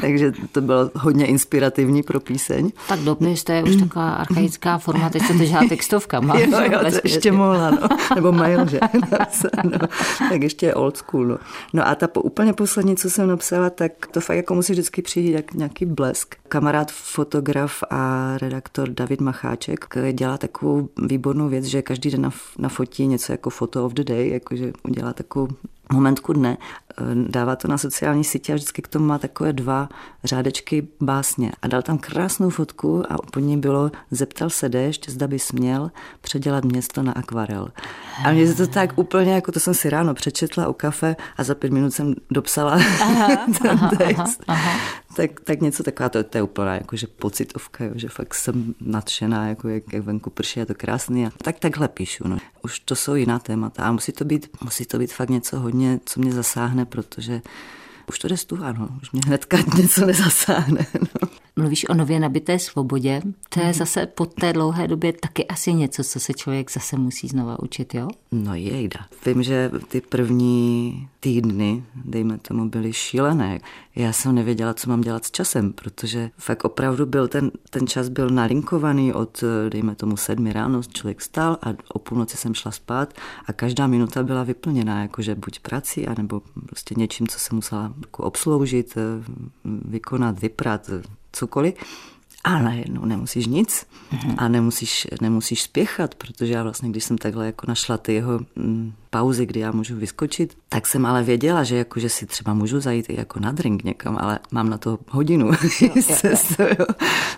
Takže 0.00 0.32
to 0.52 0.60
bylo 0.60 0.90
hodně 0.94 1.26
inspirativní 1.26 2.02
pro 2.02 2.20
píseň. 2.20 2.70
Tak 2.88 3.00
dopis, 3.00 3.44
to 3.44 3.52
je 3.52 3.62
už 3.62 3.76
taková 3.76 4.10
archaická 4.10 4.78
forma, 4.78 5.10
teď 5.10 5.22
se 5.26 5.32
to 5.32 5.44
dělá 5.44 5.60
textovka. 5.68 6.20
jo, 6.38 6.60
jo, 6.72 6.78
to 6.90 7.00
ještě 7.04 7.32
mohla, 7.32 7.70
no. 7.70 7.88
nebo 8.14 8.32
mail, 8.32 8.68
že? 8.68 8.80
no, 9.64 9.78
tak 10.30 10.42
ještě 10.42 10.66
je 10.66 10.74
old 10.74 10.96
school. 10.96 11.26
No. 11.26 11.38
no 11.72 11.88
a 11.88 11.94
ta 11.94 12.08
po, 12.08 12.22
úplně 12.22 12.52
poslední, 12.52 12.96
co 12.96 13.10
jsem 13.10 13.28
napsala, 13.28 13.70
tak 13.70 13.92
to 14.10 14.20
fakt 14.20 14.36
jako 14.36 14.54
musí 14.54 14.72
vždycky 14.72 15.02
přijít 15.02 15.32
jak 15.32 15.54
nějaký 15.54 15.86
blesk. 15.86 16.34
Kamarád, 16.48 16.92
fotograf 16.92 17.82
a 17.90 18.32
redaktor 18.38 18.88
David 18.88 19.20
Macháček 19.20 19.86
dělá 20.12 20.38
takovou 20.38 20.88
výbornou 21.06 21.48
věc, 21.48 21.64
že 21.64 21.82
každý 21.82 22.10
den 22.10 22.30
nafotí 22.58 23.06
něco 23.06 23.32
jako 23.32 23.50
photo 23.50 23.86
of 23.86 23.92
the 23.92 24.04
day, 24.04 24.28
jakože 24.28 24.72
udělá 24.82 25.12
takovou 25.12 25.48
momentku 25.92 26.32
dne, 26.32 26.56
dává 27.14 27.56
to 27.56 27.68
na 27.68 27.78
sociální 27.78 28.24
sítě 28.24 28.52
a 28.52 28.56
vždycky 28.56 28.82
k 28.82 28.88
tomu 28.88 29.06
má 29.06 29.18
takové 29.18 29.52
dva 29.52 29.88
řádečky 30.24 30.88
básně. 31.00 31.52
A 31.62 31.68
dal 31.68 31.82
tam 31.82 31.98
krásnou 31.98 32.50
fotku 32.50 33.12
a 33.12 33.16
pod 33.32 33.40
ní 33.40 33.56
bylo 33.56 33.90
zeptal 34.10 34.50
se 34.50 34.68
déšť, 34.68 35.08
zda 35.08 35.28
by 35.28 35.38
směl 35.38 35.90
předělat 36.20 36.64
město 36.64 37.02
na 37.02 37.12
akvarel. 37.12 37.68
A 38.24 38.32
mě 38.32 38.46
se 38.46 38.54
to 38.54 38.72
tak 38.72 38.98
úplně, 38.98 39.34
jako 39.34 39.52
to 39.52 39.60
jsem 39.60 39.74
si 39.74 39.90
ráno 39.90 40.14
přečetla 40.14 40.68
u 40.68 40.72
kafe 40.72 41.16
a 41.36 41.44
za 41.44 41.54
pět 41.54 41.72
minut 41.72 41.90
jsem 41.90 42.14
dopsala 42.30 42.72
aha, 42.72 43.28
ten 43.62 43.70
aha, 43.70 43.90
text. 43.98 44.44
Aha, 44.48 44.70
aha. 44.70 44.80
Tak, 45.16 45.40
tak 45.40 45.60
něco 45.60 45.82
taková, 45.82 46.08
to, 46.08 46.24
to 46.24 46.38
je 46.38 46.42
úplná 46.42 46.74
jakože 46.74 47.06
pocitovka, 47.06 47.84
jo, 47.84 47.90
že 47.94 48.08
fakt 48.08 48.34
jsem 48.34 48.74
nadšená, 48.80 49.48
jako 49.48 49.68
jak, 49.68 49.92
jak 49.92 50.04
venku 50.04 50.30
prší, 50.30 50.60
je 50.60 50.66
to 50.66 50.74
krásný. 50.74 51.26
A 51.26 51.30
tak 51.42 51.58
takhle 51.58 51.88
píšu. 51.88 52.28
No. 52.28 52.38
Už 52.62 52.80
to 52.80 52.96
jsou 52.96 53.14
jiná 53.14 53.38
témata 53.38 53.84
a 53.84 53.92
musí 53.92 54.12
to 54.12 54.24
být, 54.24 54.48
musí 54.64 54.84
to 54.84 54.98
být 54.98 55.12
fakt 55.12 55.30
něco 55.30 55.60
hodně, 55.60 56.00
co 56.04 56.20
mě 56.20 56.32
zasáhne, 56.32 56.79
protože 56.84 57.42
už 58.08 58.18
to 58.18 58.28
jde 58.28 58.36
stuha, 58.36 58.72
no. 58.72 58.88
už 59.02 59.10
mě 59.10 59.20
hnedka 59.26 59.58
něco 59.76 60.06
nezasáhne. 60.06 60.86
No. 61.00 61.28
Mluvíš 61.60 61.88
o 61.88 61.94
nově 61.94 62.20
nabité 62.20 62.58
svobodě, 62.58 63.22
to 63.48 63.60
je 63.60 63.66
mhm. 63.66 63.74
zase 63.74 64.06
po 64.06 64.26
té 64.26 64.52
dlouhé 64.52 64.88
době 64.88 65.12
taky 65.12 65.46
asi 65.46 65.74
něco, 65.74 66.04
co 66.04 66.20
se 66.20 66.32
člověk 66.32 66.70
zase 66.70 66.96
musí 66.96 67.28
znova 67.28 67.62
učit, 67.62 67.94
jo? 67.94 68.08
No 68.32 68.54
jejda. 68.54 69.00
Vím, 69.26 69.42
že 69.42 69.70
ty 69.88 70.00
první 70.00 71.08
týdny, 71.20 71.84
dejme 72.04 72.38
tomu, 72.38 72.68
byly 72.68 72.92
šílené. 72.92 73.60
Já 73.96 74.12
jsem 74.12 74.34
nevěděla, 74.34 74.74
co 74.74 74.90
mám 74.90 75.00
dělat 75.00 75.24
s 75.24 75.30
časem, 75.30 75.72
protože 75.72 76.30
fakt 76.38 76.64
opravdu 76.64 77.06
byl 77.06 77.28
ten, 77.28 77.50
ten 77.70 77.86
čas 77.86 78.08
byl 78.08 78.30
nalinkovaný 78.30 79.12
od, 79.12 79.44
dejme 79.68 79.94
tomu, 79.94 80.16
sedmi 80.16 80.52
ráno, 80.52 80.82
člověk 80.82 81.20
stál 81.20 81.58
a 81.62 81.74
o 81.88 81.98
půlnoci 81.98 82.36
jsem 82.36 82.54
šla 82.54 82.70
spát 82.70 83.14
a 83.46 83.52
každá 83.52 83.86
minuta 83.86 84.22
byla 84.22 84.44
vyplněná, 84.44 85.02
jakože 85.02 85.34
buď 85.34 85.60
prací, 85.60 86.06
anebo 86.06 86.42
prostě 86.66 86.94
něčím, 86.98 87.28
co 87.28 87.38
se 87.38 87.54
musela 87.54 87.94
obsloužit, 88.16 88.94
vykonat, 89.64 90.40
vyprat, 90.40 90.90
cokoliv. 91.32 91.74
A 92.44 92.58
najednou 92.58 93.04
nemusíš 93.04 93.46
nic 93.46 93.86
a 94.36 94.48
nemusíš, 94.48 95.06
nemusíš 95.20 95.62
spěchat, 95.62 96.14
protože 96.14 96.52
já 96.52 96.62
vlastně, 96.62 96.90
když 96.90 97.04
jsem 97.04 97.18
takhle 97.18 97.46
jako 97.46 97.66
našla 97.68 97.98
ty 97.98 98.14
jeho 98.14 98.40
mm, 98.56 98.92
pauzy, 99.10 99.46
kdy 99.46 99.60
já 99.60 99.72
můžu 99.72 99.96
vyskočit, 99.96 100.56
tak 100.68 100.86
jsem 100.86 101.06
ale 101.06 101.22
věděla, 101.22 101.64
že, 101.64 101.76
jako, 101.76 102.00
že 102.00 102.08
si 102.08 102.26
třeba 102.26 102.54
můžu 102.54 102.80
zajít 102.80 103.10
i 103.10 103.18
jako 103.18 103.40
na 103.40 103.52
drink 103.52 103.84
někam, 103.84 104.18
ale 104.20 104.38
mám 104.50 104.70
na 104.70 104.78
to 104.78 104.98
hodinu 105.08 105.46
jo, 105.46 105.52
jo, 106.58 106.66
jo. 106.78 106.86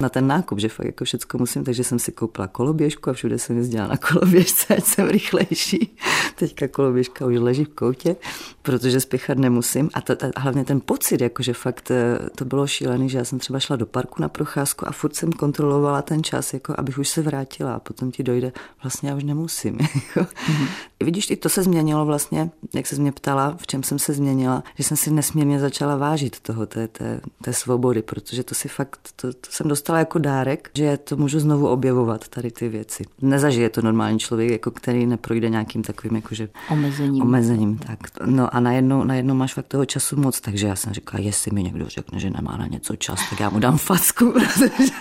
na 0.00 0.08
ten 0.08 0.26
nákup, 0.26 0.58
že 0.58 0.68
fakt 0.68 0.87
jako 0.87 1.04
všecko 1.04 1.38
musím, 1.38 1.64
takže 1.64 1.84
jsem 1.84 1.99
si 1.99 2.12
koupila 2.12 2.49
koloběžku 2.49 3.11
a 3.11 3.12
všude 3.12 3.38
jsem 3.38 3.56
jezdila 3.56 3.87
na 3.87 3.96
koloběžce, 3.96 4.76
ať 4.76 4.84
jsem 4.84 5.08
rychlejší. 5.08 5.96
Teďka 6.34 6.68
koloběžka 6.68 7.26
už 7.26 7.37
leží 7.37 7.64
v 7.64 7.68
koutě, 7.68 8.16
protože 8.62 9.00
spěchat 9.00 9.38
nemusím. 9.38 9.90
A, 9.95 10.00
to, 10.00 10.12
a 10.37 10.40
hlavně 10.40 10.64
ten 10.64 10.81
pocit, 10.81 11.21
jako 11.21 11.42
že 11.42 11.52
fakt 11.54 11.90
eh, 11.90 12.19
to 12.37 12.45
bylo 12.45 12.66
šílený, 12.66 13.09
že 13.09 13.19
já 13.19 13.25
jsem 13.25 13.38
třeba 13.38 13.61
šla 13.61 13.76
do 13.76 13.87
parku 13.87 14.23
na 14.23 14.28
procházku 14.28 14.88
a 14.88 14.92
furt 14.92 15.16
jsem 15.16 15.33
kontrolovala 15.33 16.02
ten 16.02 16.25
čas, 16.25 16.54
jako 16.54 16.75
abych 16.78 16.99
už 16.99 17.09
se 17.09 17.23
vrátila 17.23 17.75
a 17.75 17.81
potom 17.81 18.11
ti 18.11 18.23
dojde, 18.23 18.52
vlastně 18.83 19.11
já 19.11 19.16
už 19.16 19.25
nemusím. 19.25 19.78
mm-hmm. 19.78 20.69
Vidíš, 21.02 21.30
i 21.30 21.37
to 21.37 21.49
se 21.49 21.62
změnilo 21.62 22.06
vlastně, 22.06 22.50
jak 22.75 22.87
se 22.87 22.97
mě 22.97 23.12
ptala, 23.12 23.56
v 23.61 23.66
čem 23.66 23.82
jsem 23.82 23.99
se 23.99 24.12
změnila, 24.12 24.62
že 24.78 24.85
jsem 24.85 24.97
si 24.97 25.11
nesmírně 25.11 25.61
začala 25.61 25.97
vážit 25.97 26.40
toho, 26.40 26.66
té, 26.66 26.88
té, 26.88 27.21
té 27.42 27.52
svobody, 27.52 28.02
protože 28.02 28.42
to 28.44 28.54
si 28.54 28.68
fakt, 28.68 29.00
to, 29.16 29.32
to 29.32 29.50
jsem 29.50 29.68
dostala 29.68 29.99
jako 29.99 30.18
dárek, 30.18 30.71
že 30.75 30.97
to 30.97 31.16
můžu 31.16 31.40
znovu 31.40 31.68
objevovat, 31.68 32.28
tady 32.28 32.50
ty 32.50 32.68
věci. 32.68 33.04
Nezažije 33.23 33.68
to 33.68 33.82
normální 33.82 34.18
člověk, 34.18 34.50
jako 34.50 34.71
který 34.71 35.06
neprojde 35.06 35.49
nějakým 35.49 35.82
takovým 35.82 36.16
jakože 36.16 36.49
omezením. 36.71 37.23
omezením 37.23 37.78
tak. 37.78 37.99
No 38.26 38.54
a 38.54 38.61
najednou, 38.61 39.04
najednou 39.04 39.35
máš 39.35 39.54
fakt 39.54 39.66
toho 39.68 39.85
času 39.85 40.16
moc, 40.16 40.40
takže 40.40 40.66
já 40.66 40.76
jsem 40.76 40.92
říkala, 40.92 41.25
jestli 41.25 41.50
mi 41.50 41.62
někdo 41.62 41.88
řekne, 41.88 42.18
že 42.18 42.30
nemá 42.30 42.56
na 42.56 42.66
něco 42.66 42.97
čas, 42.97 43.21
tak 43.30 43.40
já 43.40 43.50
mu 43.50 43.59
dám 43.59 43.78
facku, 43.78 44.35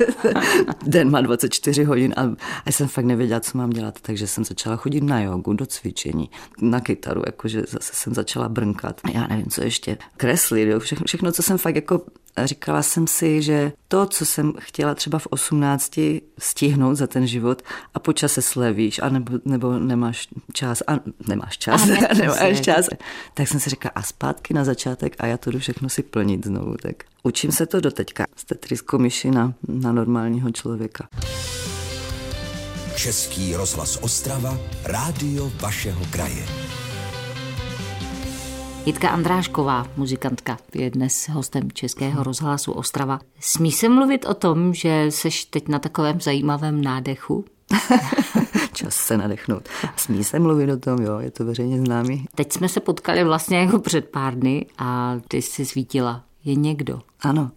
den 0.86 1.12
má 1.12 1.22
24 1.22 1.84
hodin 1.84 2.14
a, 2.18 2.22
a 2.66 2.72
jsem 2.72 2.88
fakt 2.88 3.06
nevěděla, 3.06 3.40
co 3.40 3.58
mám 3.58 3.70
dělat, 3.70 4.02
takže 4.02 4.28
jsem 4.28 4.44
začala 4.44 4.76
chodit 4.76 5.04
na 5.04 5.22
jogu, 5.22 5.54
do 5.54 5.66
cvičení, 5.66 5.91
na 6.62 6.80
kytaru, 6.80 7.22
jakože 7.26 7.64
zase 7.68 7.94
jsem 7.94 8.14
začala 8.14 8.50
brnkat. 8.50 9.02
Já 9.14 9.28
nevím, 9.28 9.50
co 9.50 9.64
ještě, 9.64 9.98
kreslit, 10.18 10.68
jo, 10.68 10.80
všechno, 10.80 11.06
všechno, 11.06 11.32
co 11.32 11.44
jsem 11.44 11.58
fakt 11.58 11.76
jako 11.76 12.02
říkala 12.44 12.82
jsem 12.82 13.08
si, 13.08 13.42
že 13.42 13.72
to, 13.88 14.06
co 14.06 14.26
jsem 14.26 14.54
chtěla 14.60 14.96
třeba 14.96 15.20
v 15.20 15.28
18 15.30 16.00
stihnout 16.40 16.96
za 16.96 17.08
ten 17.08 17.28
život 17.28 17.62
a 17.94 18.00
po 18.00 18.14
čase 18.14 18.42
slevíš, 18.42 19.00
a 19.00 19.10
nebo, 19.10 19.40
nebo 19.46 19.80
nemáš 19.80 20.28
čas, 20.54 20.84
a 20.88 21.00
nemáš 21.28 21.58
čas, 21.58 21.82
a 21.82 22.14
nemáš 22.18 22.62
čas, 22.62 22.88
tak 23.34 23.48
jsem 23.48 23.60
si 23.60 23.70
říkala 23.70 23.92
a 23.96 24.02
zpátky 24.02 24.54
na 24.54 24.64
začátek 24.64 25.16
a 25.20 25.26
já 25.26 25.38
to 25.38 25.52
jdu 25.52 25.60
všechno 25.60 25.90
si 25.90 26.04
plnit 26.04 26.46
znovu. 26.46 26.76
Tak 26.82 26.96
učím 27.24 27.52
se 27.52 27.66
to 27.66 27.80
do 27.80 27.92
teďka 27.92 28.26
z 28.36 28.46
Tetriskou 28.46 28.98
myši 28.98 29.32
na, 29.32 29.54
na 29.68 29.92
normálního 29.92 30.52
člověka. 30.52 31.08
Český 32.96 33.56
rozhlas 33.56 33.98
Ostrava, 34.02 34.58
rádio 34.84 35.52
vašeho 35.62 36.02
kraje. 36.12 36.46
Jitka 38.86 39.10
Andrášková, 39.10 39.88
muzikantka, 39.98 40.58
je 40.76 40.90
dnes 40.90 41.30
hostem 41.30 41.72
Českého 41.72 42.24
rozhlasu 42.24 42.72
Ostrava. 42.72 43.20
Smí 43.40 43.72
se 43.72 43.90
mluvit 43.90 44.26
o 44.26 44.34
tom, 44.34 44.74
že 44.74 45.06
seš 45.10 45.46
teď 45.46 45.68
na 45.68 45.80
takovém 45.80 46.22
zajímavém 46.22 46.82
nádechu? 46.82 47.46
Čas 48.74 48.96
se 48.96 49.18
nadechnout. 49.18 49.70
Smí 49.96 50.24
se 50.24 50.40
mluvit 50.40 50.72
o 50.72 50.78
tom, 50.78 51.02
jo, 51.02 51.20
je 51.20 51.32
to 51.32 51.46
veřejně 51.46 51.80
známý. 51.80 52.26
Teď 52.36 52.54
jsme 52.54 52.70
se 52.70 52.80
potkali 52.80 53.24
vlastně 53.24 53.58
jako 53.58 53.80
před 53.80 54.10
pár 54.10 54.40
dny 54.40 54.66
a 54.78 55.20
ty 55.28 55.42
jsi 55.42 55.66
svítila 55.66 56.24
je 56.44 56.56
někdo. 56.56 57.02
Ano, 57.22 57.52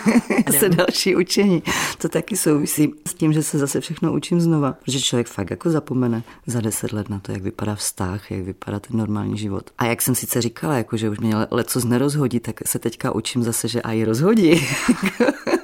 se 0.58 0.68
další 0.68 1.16
učení. 1.16 1.62
To 1.98 2.08
taky 2.08 2.36
souvisí 2.36 2.94
s 3.08 3.14
tím, 3.14 3.32
že 3.32 3.42
se 3.42 3.58
zase 3.58 3.80
všechno 3.80 4.12
učím 4.12 4.40
znova. 4.40 4.72
Protože 4.72 5.00
člověk 5.00 5.26
fakt 5.26 5.50
jako 5.50 5.70
zapomene 5.70 6.22
za 6.46 6.60
deset 6.60 6.92
let 6.92 7.08
na 7.08 7.18
to, 7.18 7.32
jak 7.32 7.42
vypadá 7.42 7.74
vztah, 7.74 8.30
jak 8.30 8.40
vypadá 8.40 8.80
ten 8.80 8.96
normální 8.96 9.38
život. 9.38 9.70
A 9.78 9.86
jak 9.86 10.02
jsem 10.02 10.14
sice 10.14 10.40
říkala, 10.40 10.76
jako, 10.76 10.96
že 10.96 11.10
už 11.10 11.18
mě 11.18 11.34
leco 11.50 11.88
nerozhodí, 11.88 12.40
tak 12.40 12.68
se 12.68 12.78
teďka 12.78 13.14
učím 13.14 13.42
zase, 13.42 13.68
že 13.68 13.82
a 13.82 14.04
rozhodí. 14.04 14.66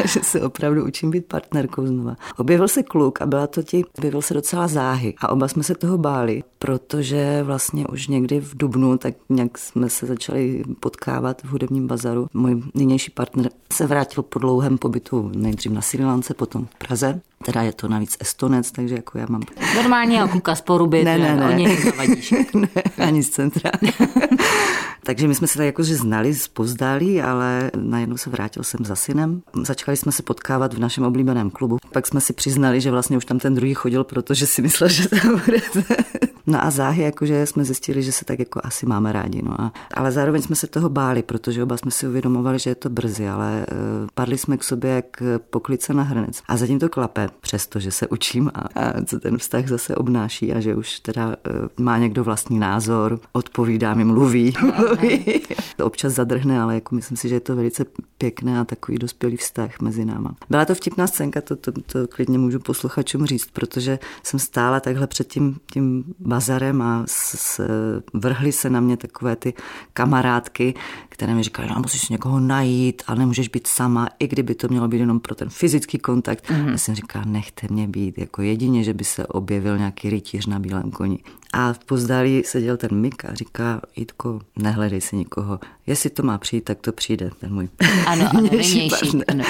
že 0.04 0.20
se 0.22 0.42
opravdu 0.42 0.86
učím 0.86 1.10
být 1.10 1.26
partnerkou 1.26 1.86
znova. 1.86 2.16
Objevil 2.36 2.68
se 2.68 2.82
kluk 2.82 3.22
a 3.22 3.26
byla 3.26 3.46
to 3.46 3.62
ti, 3.62 3.84
objevil 3.98 4.22
se 4.22 4.34
docela 4.34 4.68
záhy 4.68 5.14
a 5.18 5.28
oba 5.28 5.48
jsme 5.48 5.62
se 5.62 5.74
toho 5.74 5.98
báli, 5.98 6.42
protože 6.58 7.42
vlastně 7.42 7.86
už 7.86 8.08
někdy 8.08 8.40
v 8.40 8.56
Dubnu 8.56 8.98
tak 8.98 9.14
nějak 9.28 9.58
jsme 9.58 9.90
se 9.90 10.06
začali 10.06 10.62
potkávat 10.80 11.42
v 11.42 11.46
hudebním 11.46 11.86
bazaru. 11.86 12.26
Můj 12.34 12.62
nynější 12.74 13.10
partner 13.10 13.50
se 13.72 13.86
vrátil 13.86 14.22
po 14.22 14.38
dlouhém 14.38 14.78
pobytu 14.78 15.30
nejdřív 15.34 15.72
na 15.72 15.80
Sri 15.80 16.04
Lance, 16.04 16.34
potom 16.34 16.66
v 16.66 16.86
Praze. 16.86 17.20
Teda 17.44 17.62
je 17.62 17.72
to 17.72 17.88
navíc 17.88 18.16
estonec, 18.20 18.72
takže 18.72 18.94
jako 18.94 19.18
já 19.18 19.26
mám... 19.28 19.42
Normálně 19.76 20.22
kluka 20.30 20.54
z 20.54 20.60
poruby, 20.60 21.04
ne, 21.04 21.18
ne, 21.18 21.36
ne. 21.36 21.46
o 21.54 21.56
něj 21.56 21.78
ne, 22.54 22.68
ani 22.98 23.22
z 23.22 23.30
centra. 23.30 23.70
Takže 25.02 25.28
my 25.28 25.34
jsme 25.34 25.46
se 25.46 25.58
tak 25.58 25.66
jakože 25.66 25.96
znali 25.96 26.34
zpozdálí, 26.34 27.22
ale 27.22 27.70
najednou 27.76 28.16
se 28.16 28.30
vrátil 28.30 28.62
jsem 28.62 28.84
za 28.84 28.96
synem. 28.96 29.42
Začali 29.62 29.96
jsme 29.96 30.12
se 30.12 30.22
potkávat 30.22 30.74
v 30.74 30.78
našem 30.78 31.04
oblíbeném 31.04 31.50
klubu. 31.50 31.78
Pak 31.92 32.06
jsme 32.06 32.20
si 32.20 32.32
přiznali, 32.32 32.80
že 32.80 32.90
vlastně 32.90 33.16
už 33.16 33.24
tam 33.24 33.38
ten 33.38 33.54
druhý 33.54 33.74
chodil, 33.74 34.04
protože 34.04 34.46
si 34.46 34.62
myslel, 34.62 34.88
že 34.88 35.08
tam 35.08 35.40
bude. 35.46 35.60
No 36.46 36.64
a 36.64 36.70
záhy, 36.70 37.02
jakože 37.02 37.46
jsme 37.46 37.64
zjistili, 37.64 38.02
že 38.02 38.12
se 38.12 38.24
tak 38.24 38.38
jako 38.38 38.60
asi 38.64 38.86
máme 38.86 39.12
rádi. 39.12 39.42
No 39.42 39.60
a, 39.60 39.72
ale 39.94 40.12
zároveň 40.12 40.42
jsme 40.42 40.56
se 40.56 40.66
toho 40.66 40.88
báli, 40.88 41.22
protože 41.22 41.62
oba 41.62 41.76
jsme 41.76 41.90
si 41.90 42.08
uvědomovali, 42.08 42.58
že 42.58 42.70
je 42.70 42.74
to 42.74 42.90
brzy, 42.90 43.28
ale 43.28 43.66
uh, 43.72 44.08
padli 44.14 44.38
jsme 44.38 44.56
k 44.56 44.64
sobě 44.64 44.90
jak 44.90 45.22
poklice 45.50 45.94
na 45.94 46.02
hrnec. 46.02 46.42
A 46.48 46.56
zatím 46.56 46.78
to 46.78 46.88
klape, 46.88 47.28
přestože 47.40 47.90
se 47.90 48.08
učím 48.08 48.50
a, 48.54 48.60
a 48.60 49.04
co 49.04 49.20
ten 49.20 49.38
vztah 49.38 49.66
zase 49.66 49.94
obnáší 49.94 50.52
a 50.52 50.60
že 50.60 50.74
už 50.74 51.00
teda 51.00 51.26
uh, 51.26 51.34
má 51.84 51.98
někdo 51.98 52.24
vlastní 52.24 52.58
názor, 52.58 53.20
odpovídá 53.32 53.94
mi, 53.94 54.04
mluví. 54.10 54.52
to 55.76 55.86
občas 55.86 56.12
zadrhne, 56.12 56.60
ale 56.60 56.74
jako 56.74 56.94
myslím 56.94 57.16
si, 57.16 57.28
že 57.28 57.34
je 57.34 57.40
to 57.40 57.56
velice 57.56 57.84
pěkné 58.18 58.60
a 58.60 58.64
takový 58.64 58.98
dospělý 58.98 59.36
vztah 59.36 59.80
mezi 59.80 60.04
náma. 60.04 60.34
Byla 60.50 60.64
to 60.64 60.74
vtipná 60.74 61.06
scénka, 61.06 61.40
to, 61.40 61.56
to, 61.56 61.72
to 61.72 62.08
klidně 62.08 62.38
můžu 62.38 62.58
posluchačům 62.58 63.26
říct, 63.26 63.50
protože 63.52 63.98
jsem 64.22 64.40
stála 64.40 64.80
takhle 64.80 65.06
před 65.06 65.28
tím, 65.28 65.56
tím 65.72 66.04
bazarem 66.30 66.82
a 66.82 67.02
s, 67.06 67.34
s, 67.38 67.68
vrhly 68.14 68.52
se 68.52 68.70
na 68.70 68.80
mě 68.80 68.96
takové 68.96 69.36
ty 69.36 69.54
kamarádky, 69.92 70.74
které 71.08 71.34
mi 71.34 71.42
říkali, 71.42 71.68
no, 71.68 71.80
musíš 71.80 72.08
někoho 72.08 72.40
najít 72.40 73.02
a 73.06 73.14
nemůžeš 73.14 73.48
být 73.48 73.66
sama, 73.66 74.08
i 74.18 74.28
kdyby 74.28 74.54
to 74.54 74.68
mělo 74.68 74.88
být 74.88 74.98
jenom 74.98 75.20
pro 75.20 75.34
ten 75.34 75.48
fyzický 75.48 75.98
kontakt. 75.98 76.50
Mm-hmm. 76.50 76.70
Já 76.70 76.78
jsem 76.78 76.94
říkala, 76.94 77.24
nechte 77.24 77.66
mě 77.70 77.88
být, 77.88 78.18
jako 78.18 78.42
jedině, 78.42 78.84
že 78.84 78.94
by 78.94 79.04
se 79.04 79.26
objevil 79.26 79.78
nějaký 79.78 80.10
rytíř 80.10 80.46
na 80.46 80.58
bílém 80.58 80.90
koni. 80.90 81.18
A 81.52 81.72
v 81.72 81.78
pozdálí 81.78 82.42
seděl 82.44 82.76
ten 82.76 82.90
Mik 82.92 83.24
a 83.24 83.34
říká, 83.34 83.80
Jitko, 83.96 84.40
nehledej 84.56 85.00
si 85.00 85.16
nikoho. 85.16 85.60
Jestli 85.86 86.10
to 86.10 86.22
má 86.22 86.38
přijít, 86.38 86.64
tak 86.64 86.78
to 86.80 86.92
přijde, 86.92 87.30
ten 87.40 87.54
můj 87.54 87.68
Ano, 88.06 88.28
ano, 88.30 88.40
nynější, 88.40 88.90
ano. 89.28 89.44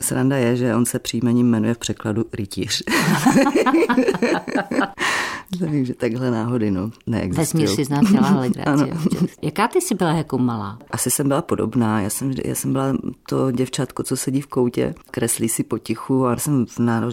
Sranda 0.00 0.36
je, 0.36 0.56
že 0.56 0.74
on 0.74 0.86
se 0.86 0.98
příjmením 0.98 1.50
jmenuje 1.50 1.74
v 1.74 1.78
překladu 1.78 2.24
rytíř. 2.32 2.82
Takže 5.58 5.94
takhle 5.94 6.30
náhody, 6.30 6.70
no, 6.70 6.90
neexistují. 7.06 7.64
Vesmír 7.64 7.76
si 7.76 7.84
znám 7.84 8.04
dělá 8.04 8.30
legraci. 8.40 8.92
Jaká 9.42 9.68
ty 9.68 9.80
jsi 9.80 9.94
byla 9.94 10.12
jako 10.12 10.38
malá? 10.38 10.78
Asi 10.90 11.10
jsem 11.10 11.28
byla 11.28 11.42
podobná. 11.42 12.00
Já 12.00 12.10
jsem, 12.10 12.32
já 12.44 12.54
jsem 12.54 12.72
byla 12.72 12.96
to 13.28 13.50
děvčátko, 13.50 14.02
co 14.02 14.16
sedí 14.16 14.40
v 14.40 14.46
koutě, 14.46 14.94
kreslí 15.10 15.48
si 15.48 15.64
potichu 15.64 16.26
a 16.26 16.36
jsem 16.36 16.66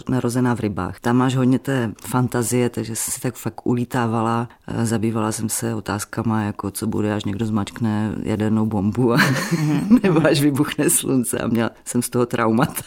narozená 0.08 0.54
v 0.54 0.60
rybách. 0.60 1.00
Tam 1.00 1.16
máš 1.16 1.36
hodně 1.36 1.58
té 1.58 1.92
fantazie, 2.00 2.68
takže 2.68 2.96
jsem 2.96 3.12
si 3.12 3.20
tak 3.20 3.34
fakt 3.34 3.66
ulítávala. 3.66 4.48
Zabývala 4.82 5.32
jsem 5.32 5.48
se 5.48 5.74
otázkama, 5.74 6.42
jako 6.42 6.70
co 6.70 6.86
bude, 6.86 7.14
až 7.14 7.24
někdo 7.24 7.46
zmačkne 7.46 8.14
jadernou 8.22 8.66
bombu 8.66 9.12
a 9.12 9.18
nebo 10.02 10.26
až 10.26 10.40
vybuchne 10.40 10.90
slunce 10.90 11.38
a 11.38 11.46
měla 11.46 11.70
jsem 11.84 12.02
z 12.02 12.10
toho 12.10 12.26
traumata 12.26 12.84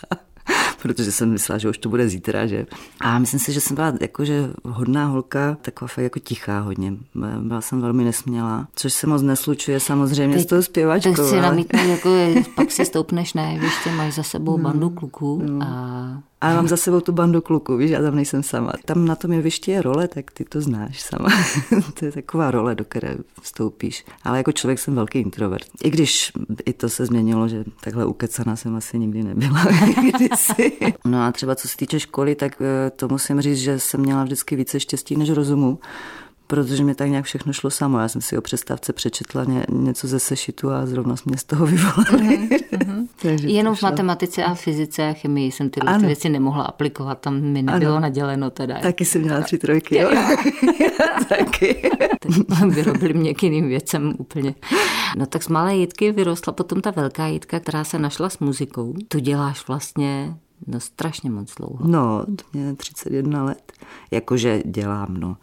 protože 0.81 1.11
jsem 1.11 1.31
myslela, 1.31 1.57
že 1.57 1.69
už 1.69 1.77
to 1.77 1.89
bude 1.89 2.09
zítra, 2.09 2.47
že. 2.47 2.65
A 3.01 3.19
myslím 3.19 3.39
si, 3.39 3.53
že 3.53 3.61
jsem 3.61 3.75
byla 3.75 3.93
jakože 4.01 4.49
hodná 4.63 5.05
holka, 5.05 5.57
taková 5.61 5.87
fakt 5.87 6.03
jako 6.03 6.19
tichá 6.19 6.59
hodně. 6.59 6.93
Byla 7.39 7.61
jsem 7.61 7.81
velmi 7.81 8.03
nesmělá, 8.03 8.67
což 8.75 8.93
se 8.93 9.07
moc 9.07 9.21
neslučuje 9.21 9.79
samozřejmě 9.79 10.37
Teď, 10.37 10.45
s 10.45 10.49
tou 10.49 10.61
zpěvačkou. 10.61 11.15
Tak 11.15 11.25
si 11.25 11.33
ale... 11.33 11.41
namítnout, 11.41 11.87
jako 11.87 12.09
pak 12.55 12.71
si 12.71 12.85
stoupneš 12.85 13.33
na 13.33 13.49
jeviště, 13.49 13.91
máš 13.91 14.13
za 14.13 14.23
sebou 14.23 14.51
no, 14.57 14.63
bandu 14.63 14.89
kluků 14.89 15.41
no. 15.45 15.65
a 15.65 16.28
a 16.41 16.53
mám 16.53 16.67
za 16.67 16.77
sebou 16.77 17.00
tu 17.00 17.12
bandu 17.12 17.41
kluků, 17.41 17.77
víš, 17.77 17.91
já 17.91 18.01
tam 18.01 18.15
nejsem 18.15 18.43
sama. 18.43 18.72
Tam 18.86 19.05
na 19.05 19.15
tom 19.15 19.31
jevišti 19.31 19.72
je 19.72 19.81
role, 19.81 20.08
tak 20.08 20.31
ty 20.31 20.46
to 20.46 20.62
znáš 20.62 21.01
sama. 21.01 21.29
to 22.00 22.05
je 22.05 22.12
taková 22.12 22.51
role, 22.51 22.75
do 22.75 22.86
které 22.86 23.15
vstoupíš. 23.41 24.05
Ale 24.24 24.38
jako 24.38 24.51
člověk 24.51 24.79
jsem 24.79 24.96
velký 24.96 25.19
introvert. 25.19 25.67
I 25.84 25.89
když 25.89 26.31
i 26.65 26.74
to 26.74 26.89
se 26.89 27.05
změnilo, 27.05 27.48
že 27.48 27.63
takhle 27.81 28.05
ukecaná 28.05 28.55
jsem 28.55 28.75
asi 28.75 29.00
nikdy 29.00 29.24
nebyla. 29.24 29.65
no 31.05 31.24
a 31.24 31.31
třeba 31.31 31.55
co 31.55 31.67
se 31.67 31.77
týče 31.77 32.00
školy, 32.00 32.36
tak 32.36 32.62
eh, 32.62 32.89
to 32.89 33.08
musím 33.08 33.41
říct, 33.41 33.58
že 33.58 33.79
jsem 33.79 34.00
měla 34.00 34.24
vždycky 34.24 34.55
více 34.55 34.79
štěstí 34.79 35.15
než 35.15 35.29
rozumu 35.29 35.79
protože 36.49 36.83
mi 36.83 36.95
tak 36.95 37.09
nějak 37.09 37.25
všechno 37.25 37.53
šlo 37.53 37.69
samo. 37.69 37.99
Já 37.99 38.07
jsem 38.07 38.21
si 38.21 38.37
o 38.37 38.41
přestávce 38.41 38.93
přečetla 38.93 39.43
ně, 39.43 39.65
něco 39.69 40.07
ze 40.07 40.19
sešitu 40.19 40.71
a 40.71 40.85
zrovna 40.85 41.15
mě 41.25 41.37
z 41.37 41.43
toho 41.43 41.65
vyvolali. 41.65 42.49
Mm-hmm. 42.79 43.47
Jenom 43.47 43.75
v 43.75 43.81
matematice 43.81 44.43
a 44.43 44.53
fyzice 44.53 45.09
a 45.09 45.13
chemii 45.13 45.51
jsem 45.51 45.69
tyhle 45.69 45.99
ty 45.99 46.05
věci 46.05 46.29
nemohla 46.29 46.63
aplikovat, 46.63 47.19
tam 47.19 47.41
mi 47.41 47.61
nebylo 47.61 47.91
ano. 47.91 47.99
naděleno 47.99 48.49
teda. 48.49 48.79
Taky 48.79 49.05
jsem 49.05 49.21
měla 49.21 49.41
tři 49.41 49.57
trojky, 49.57 49.97
jo? 49.97 50.09
Taky. 51.29 51.91
Vyrobili 52.69 53.13
mě 53.13 53.33
k 53.33 53.43
jiným 53.43 53.67
věcem 53.67 54.13
úplně. 54.17 54.55
No 55.17 55.25
tak 55.25 55.43
z 55.43 55.47
malé 55.47 55.75
jitky 55.75 56.11
vyrostla 56.11 56.53
potom 56.53 56.81
ta 56.81 56.91
velká 56.91 57.27
jitka, 57.27 57.59
která 57.59 57.83
se 57.83 57.99
našla 57.99 58.29
s 58.29 58.39
muzikou. 58.39 58.93
Tu 59.07 59.19
děláš 59.19 59.67
vlastně 59.67 60.35
No 60.67 60.79
strašně 60.79 61.29
moc 61.29 61.55
dlouho. 61.55 61.87
No, 61.87 62.25
mě 62.53 62.75
31 62.75 63.43
let. 63.43 63.73
Jakože 64.11 64.61
dělám, 64.65 65.17
no 65.17 65.37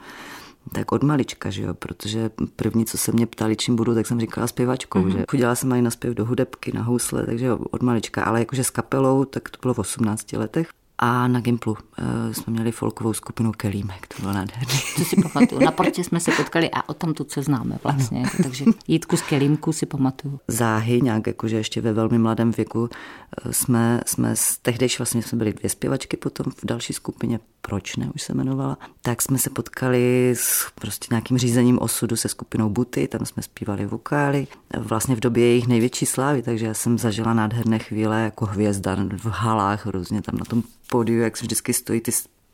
tak 0.73 0.92
od 0.92 1.02
malička, 1.02 1.50
že 1.50 1.62
jo, 1.62 1.75
protože 1.75 2.30
první, 2.56 2.85
co 2.87 2.99
se 2.99 3.12
mě 3.12 3.26
ptali, 3.26 3.56
čím 3.56 3.76
budu, 3.76 3.94
tak 3.94 4.06
jsem 4.06 4.20
říkala 4.20 4.46
zpěvačkou, 4.46 4.99
mm-hmm. 4.99 5.18
že 5.18 5.25
chodila 5.30 5.54
jsem 5.54 5.73
i 5.73 5.82
na 5.82 5.90
zpěv 5.90 6.14
do 6.14 6.25
hudebky, 6.25 6.73
na 6.73 6.82
housle, 6.82 7.26
takže 7.26 7.52
od 7.52 7.82
malička, 7.82 8.25
ale 8.25 8.38
jakože 8.38 8.64
s 8.64 8.70
kapelou, 8.70 9.25
tak 9.25 9.50
to 9.50 9.58
bylo 9.62 9.75
v 9.75 9.78
18 9.78 10.32
letech. 10.32 10.68
A 10.99 11.29
na 11.29 11.41
Gimplu 11.41 11.73
uh, 11.73 12.33
jsme 12.33 12.53
měli 12.53 12.73
folkovou 12.73 13.12
skupinu 13.12 13.53
Kelímek, 13.57 14.07
to 14.07 14.23
bylo 14.23 14.33
nádherný. 14.35 14.81
To 14.97 15.05
si 15.05 15.17
pamatuju. 15.23 15.65
Na 15.65 15.71
portě 15.71 16.05
jsme 16.05 16.21
se 16.21 16.31
potkali 16.33 16.71
a 16.71 16.88
o 16.88 16.95
tam 16.95 17.15
tu 17.15 17.26
se 17.29 17.43
známe 17.43 17.79
vlastně. 17.85 18.21
Ano. 18.21 18.31
Takže 18.43 18.65
Jítku 18.88 19.17
z 19.17 19.23
Kelímku 19.23 19.73
si 19.73 19.87
pamatuju. 19.87 20.41
Záhy 20.49 21.00
nějak, 21.03 21.26
jakože 21.26 21.57
ještě 21.57 21.81
ve 21.81 21.93
velmi 21.93 22.19
mladém 22.19 22.50
věku 22.50 22.88
eh, 22.91 23.53
jsme, 23.53 24.00
jsme 24.07 24.35
tehdejš 24.62 24.99
vlastně 24.99 25.23
jsme 25.23 25.38
byli 25.38 25.53
dvě 25.53 25.71
zpěvačky 25.71 26.17
potom 26.17 26.53
v 26.53 26.67
další 26.67 26.93
skupině 26.93 27.41
proč 27.67 27.97
ne, 27.97 28.11
už 28.15 28.23
se 28.23 28.33
jmenovala, 28.33 28.79
tak 29.03 29.23
jsme 29.23 29.38
se 29.38 29.50
potkali 29.50 30.35
s 30.37 30.71
prostě 30.75 31.07
nějakým 31.11 31.38
řízením 31.38 31.79
osudu 31.79 32.17
se 32.17 32.29
skupinou 32.29 32.69
Buty, 32.71 33.09
tam 33.09 33.26
jsme 33.26 33.43
zpívali 33.43 33.87
vokály, 33.87 34.47
vlastně 34.78 35.17
v 35.17 35.21
době 35.21 35.45
jejich 35.45 35.67
největší 35.67 36.06
slávy, 36.06 36.43
takže 36.43 36.67
já 36.67 36.75
jsem 36.75 36.99
zažila 36.99 37.35
nádherné 37.35 37.78
chvíle 37.78 38.23
jako 38.23 38.47
hvězda 38.47 38.97
v 39.17 39.26
halách, 39.26 39.87
různě 39.87 40.23
tam 40.23 40.39
na 40.39 40.45
tom 40.45 40.63
pódiu, 40.86 41.20
jak 41.20 41.42
vždycky 41.42 41.72
stojí 41.72 42.00
ty 42.00 42.10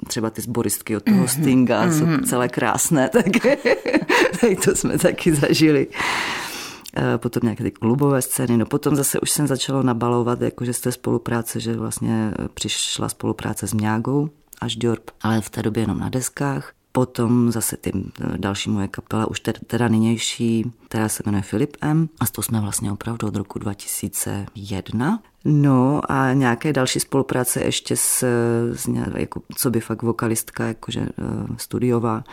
třeba 0.06 0.30
ty 0.30 0.40
zboristky 0.40 0.96
od 0.96 1.02
toho 1.02 1.16
mhm. 1.16 1.28
Stinga, 1.28 1.86
mm-hmm. 1.86 1.98
jsou 1.98 2.06
mhm. 2.06 2.24
celé 2.24 2.48
krásné, 2.48 3.08
tak, 3.12 3.26
tak 4.40 4.64
to 4.64 4.76
jsme 4.76 4.98
taky 4.98 5.34
zažili 5.34 5.86
eh, 6.96 7.18
potom 7.18 7.40
nějaké 7.42 7.64
ty 7.64 7.70
klubové 7.70 8.22
scény, 8.22 8.56
no 8.56 8.66
potom 8.66 8.96
zase 8.96 9.20
už 9.20 9.30
jsem 9.30 9.46
začala 9.46 9.82
nabalovat, 9.82 10.40
jakože 10.40 10.72
z 10.72 10.80
té 10.80 10.92
spolupráce, 10.92 11.60
že 11.60 11.76
vlastně 11.76 12.34
přišla 12.54 13.08
spolupráce 13.08 13.66
s 13.66 13.74
Mňágou, 13.74 14.30
až 14.60 14.76
Diorp, 14.76 15.10
ale 15.22 15.40
v 15.40 15.50
té 15.50 15.62
době 15.62 15.82
jenom 15.82 15.98
na 15.98 16.08
deskách. 16.08 16.72
Potom 16.92 17.52
zase 17.52 17.76
ty 17.76 17.92
další 18.36 18.70
moje 18.70 18.88
kapela, 18.88 19.26
už 19.26 19.40
teda 19.66 19.88
nynější, 19.88 20.72
která 20.88 21.08
se 21.08 21.22
jmenuje 21.26 21.42
Filip 21.42 21.76
M. 21.80 22.08
A 22.20 22.26
s 22.26 22.30
to 22.30 22.42
jsme 22.42 22.60
vlastně 22.60 22.92
opravdu 22.92 23.26
od 23.26 23.36
roku 23.36 23.58
2001. 23.58 25.22
No 25.44 26.00
a 26.08 26.32
nějaké 26.32 26.72
další 26.72 27.00
spolupráce 27.00 27.60
ještě 27.60 27.96
s, 27.96 28.24
s 28.74 28.88
jako, 29.16 29.42
co 29.56 29.70
by 29.70 29.80
fakt 29.80 30.02
vokalistka, 30.02 30.66
jakože 30.66 31.00
uh, 31.00 31.56
studiová 31.56 32.24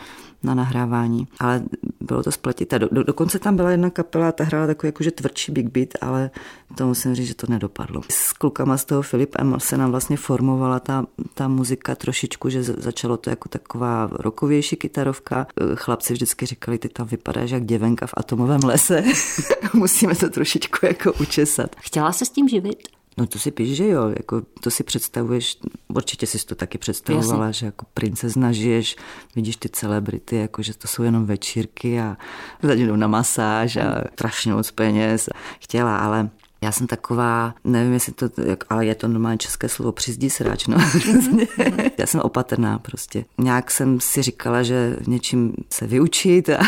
na 0.42 0.54
nahrávání, 0.54 1.28
ale 1.38 1.62
bylo 2.00 2.22
to 2.22 2.32
spletité. 2.32 2.78
Do, 2.78 2.88
do, 2.92 3.04
dokonce 3.04 3.38
tam 3.38 3.56
byla 3.56 3.70
jedna 3.70 3.90
kapela, 3.90 4.32
ta 4.32 4.44
hrála 4.44 4.66
takový 4.66 4.88
jakože 4.88 5.10
tvrdší 5.10 5.52
big 5.52 5.68
beat, 5.68 5.88
ale 6.00 6.30
to 6.74 6.86
musím 6.86 7.14
říct, 7.14 7.26
že 7.26 7.34
to 7.34 7.46
nedopadlo. 7.48 8.02
S 8.10 8.32
klukama 8.32 8.76
z 8.76 8.84
toho 8.84 9.02
Filip 9.02 9.36
M 9.38 9.56
se 9.58 9.76
nám 9.76 9.90
vlastně 9.90 10.16
formovala 10.16 10.80
ta, 10.80 11.06
ta 11.34 11.48
muzika 11.48 11.94
trošičku, 11.94 12.48
že 12.48 12.62
začalo 12.62 13.16
to 13.16 13.30
jako 13.30 13.48
taková 13.48 14.08
rokovější 14.12 14.76
kytarovka. 14.76 15.46
Chlapci 15.74 16.12
vždycky 16.12 16.46
říkali, 16.46 16.78
ty 16.78 16.88
tam 16.88 17.06
vypadáš 17.06 17.50
jak 17.50 17.64
děvenka 17.64 18.06
v 18.06 18.14
atomovém 18.16 18.60
lese. 18.64 19.04
Musíme 19.74 20.14
to 20.14 20.30
trošičku 20.30 20.86
jako 20.86 21.12
učesat. 21.12 21.76
Chtěla 21.76 22.12
se 22.12 22.24
s 22.24 22.30
tím 22.30 22.48
živit? 22.48 22.99
No 23.18 23.26
to 23.26 23.38
si 23.38 23.50
píš, 23.50 23.76
že 23.76 23.88
jo, 23.88 24.08
jako 24.08 24.42
to 24.60 24.70
si 24.70 24.84
představuješ, 24.84 25.58
určitě 25.88 26.26
jsi 26.26 26.46
to 26.46 26.54
taky 26.54 26.78
představovala, 26.78 27.46
Jasně. 27.46 27.58
že 27.58 27.66
jako 27.66 27.86
princezna 27.94 28.52
žiješ, 28.52 28.96
vidíš 29.36 29.56
ty 29.56 29.68
celebrity, 29.68 30.36
jako 30.36 30.62
že 30.62 30.78
to 30.78 30.88
jsou 30.88 31.02
jenom 31.02 31.26
večírky 31.26 32.00
a 32.00 32.16
jdou 32.62 32.96
na 32.96 33.06
masáž 33.06 33.76
a 33.76 34.04
strašně 34.12 34.52
moc 34.52 34.70
peněz. 34.70 35.28
Chtěla, 35.60 35.96
ale 35.96 36.30
já 36.62 36.72
jsem 36.72 36.86
taková, 36.86 37.54
nevím, 37.64 37.92
jestli 37.92 38.12
to, 38.12 38.26
ale 38.68 38.86
je 38.86 38.94
to 38.94 39.08
normálně 39.08 39.38
české 39.38 39.68
slovo, 39.68 39.92
přizdí 39.92 40.30
sráč, 40.30 40.66
no. 40.66 40.76
Já 41.98 42.06
jsem 42.06 42.20
opatrná 42.20 42.78
prostě. 42.78 43.24
Nějak 43.38 43.70
jsem 43.70 44.00
si 44.00 44.22
říkala, 44.22 44.62
že 44.62 44.96
něčím 45.06 45.52
se 45.70 45.86
vyučit 45.86 46.48
a, 46.48 46.58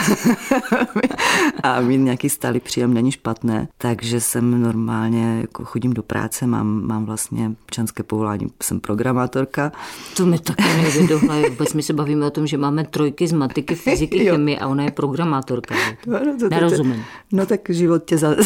a 1.62 1.80
mít 1.80 1.98
nějaký 1.98 2.28
stálý 2.28 2.60
příjem 2.60 2.94
není 2.94 3.12
špatné, 3.12 3.68
takže 3.78 4.20
jsem 4.20 4.62
normálně, 4.62 5.38
jako 5.40 5.64
chodím 5.64 5.94
do 5.94 6.02
práce, 6.02 6.46
mám, 6.46 6.86
mám 6.86 7.06
vlastně 7.06 7.50
občanské 7.62 8.02
povolání, 8.02 8.46
jsem 8.62 8.80
programátorka. 8.80 9.72
To 10.16 10.26
mi 10.26 10.38
taky 10.38 10.62
nejde. 10.62 11.16
Vůbec 11.48 11.74
my 11.74 11.82
se 11.82 11.92
bavíme 11.92 12.26
o 12.26 12.30
tom, 12.30 12.46
že 12.46 12.58
máme 12.58 12.84
trojky 12.84 13.28
z 13.28 13.32
matiky, 13.32 13.74
fyziky, 13.74 14.18
chemie 14.30 14.58
a 14.58 14.68
ona 14.68 14.84
je 14.84 14.90
programátorka. 14.90 15.74
No, 16.06 16.20
no, 16.24 16.36
to, 16.38 16.48
Nerozumím. 16.48 16.94
To, 16.94 17.36
no 17.36 17.46
tak 17.46 17.60
život 17.70 18.04
tě 18.04 18.18
za, 18.18 18.36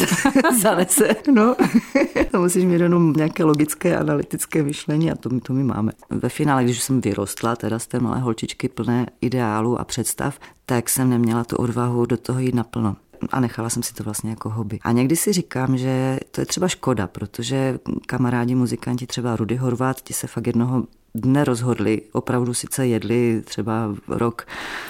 zanese 0.61 1.15
no. 1.37 1.55
to 2.31 2.39
musíš 2.39 2.65
mít 2.65 2.81
jenom 2.81 3.13
nějaké 3.13 3.43
logické, 3.43 3.97
analytické 3.97 4.63
myšlení 4.63 5.11
a 5.11 5.15
to, 5.15 5.29
my, 5.29 5.41
to 5.41 5.53
my 5.53 5.63
máme. 5.63 5.91
Ve 6.09 6.29
finále, 6.29 6.63
když 6.63 6.83
jsem 6.83 7.01
vyrostla, 7.01 7.55
teda 7.55 7.79
z 7.79 7.87
té 7.87 7.99
malé 7.99 8.19
holčičky 8.19 8.69
plné 8.69 9.05
ideálů 9.21 9.79
a 9.79 9.83
představ, 9.83 10.39
tak 10.65 10.89
jsem 10.89 11.09
neměla 11.09 11.43
tu 11.43 11.55
odvahu 11.55 12.05
do 12.05 12.17
toho 12.17 12.39
jít 12.39 12.55
naplno 12.55 12.95
a 13.31 13.39
nechala 13.39 13.69
jsem 13.69 13.83
si 13.83 13.93
to 13.93 14.03
vlastně 14.03 14.29
jako 14.29 14.49
hobby. 14.49 14.79
A 14.81 14.91
někdy 14.91 15.15
si 15.15 15.33
říkám, 15.33 15.77
že 15.77 16.19
to 16.31 16.41
je 16.41 16.45
třeba 16.45 16.67
škoda, 16.67 17.07
protože 17.07 17.79
kamarádi 18.05 18.55
muzikanti, 18.55 19.07
třeba 19.07 19.35
Rudy 19.35 19.55
Horvát, 19.55 20.01
ti 20.01 20.13
se 20.13 20.27
fakt 20.27 20.47
jednoho 20.47 20.83
dne 21.15 21.43
rozhodli, 21.43 22.01
opravdu 22.11 22.53
sice 22.53 22.87
jedli 22.87 23.41
třeba 23.45 23.95
rok 24.07 24.45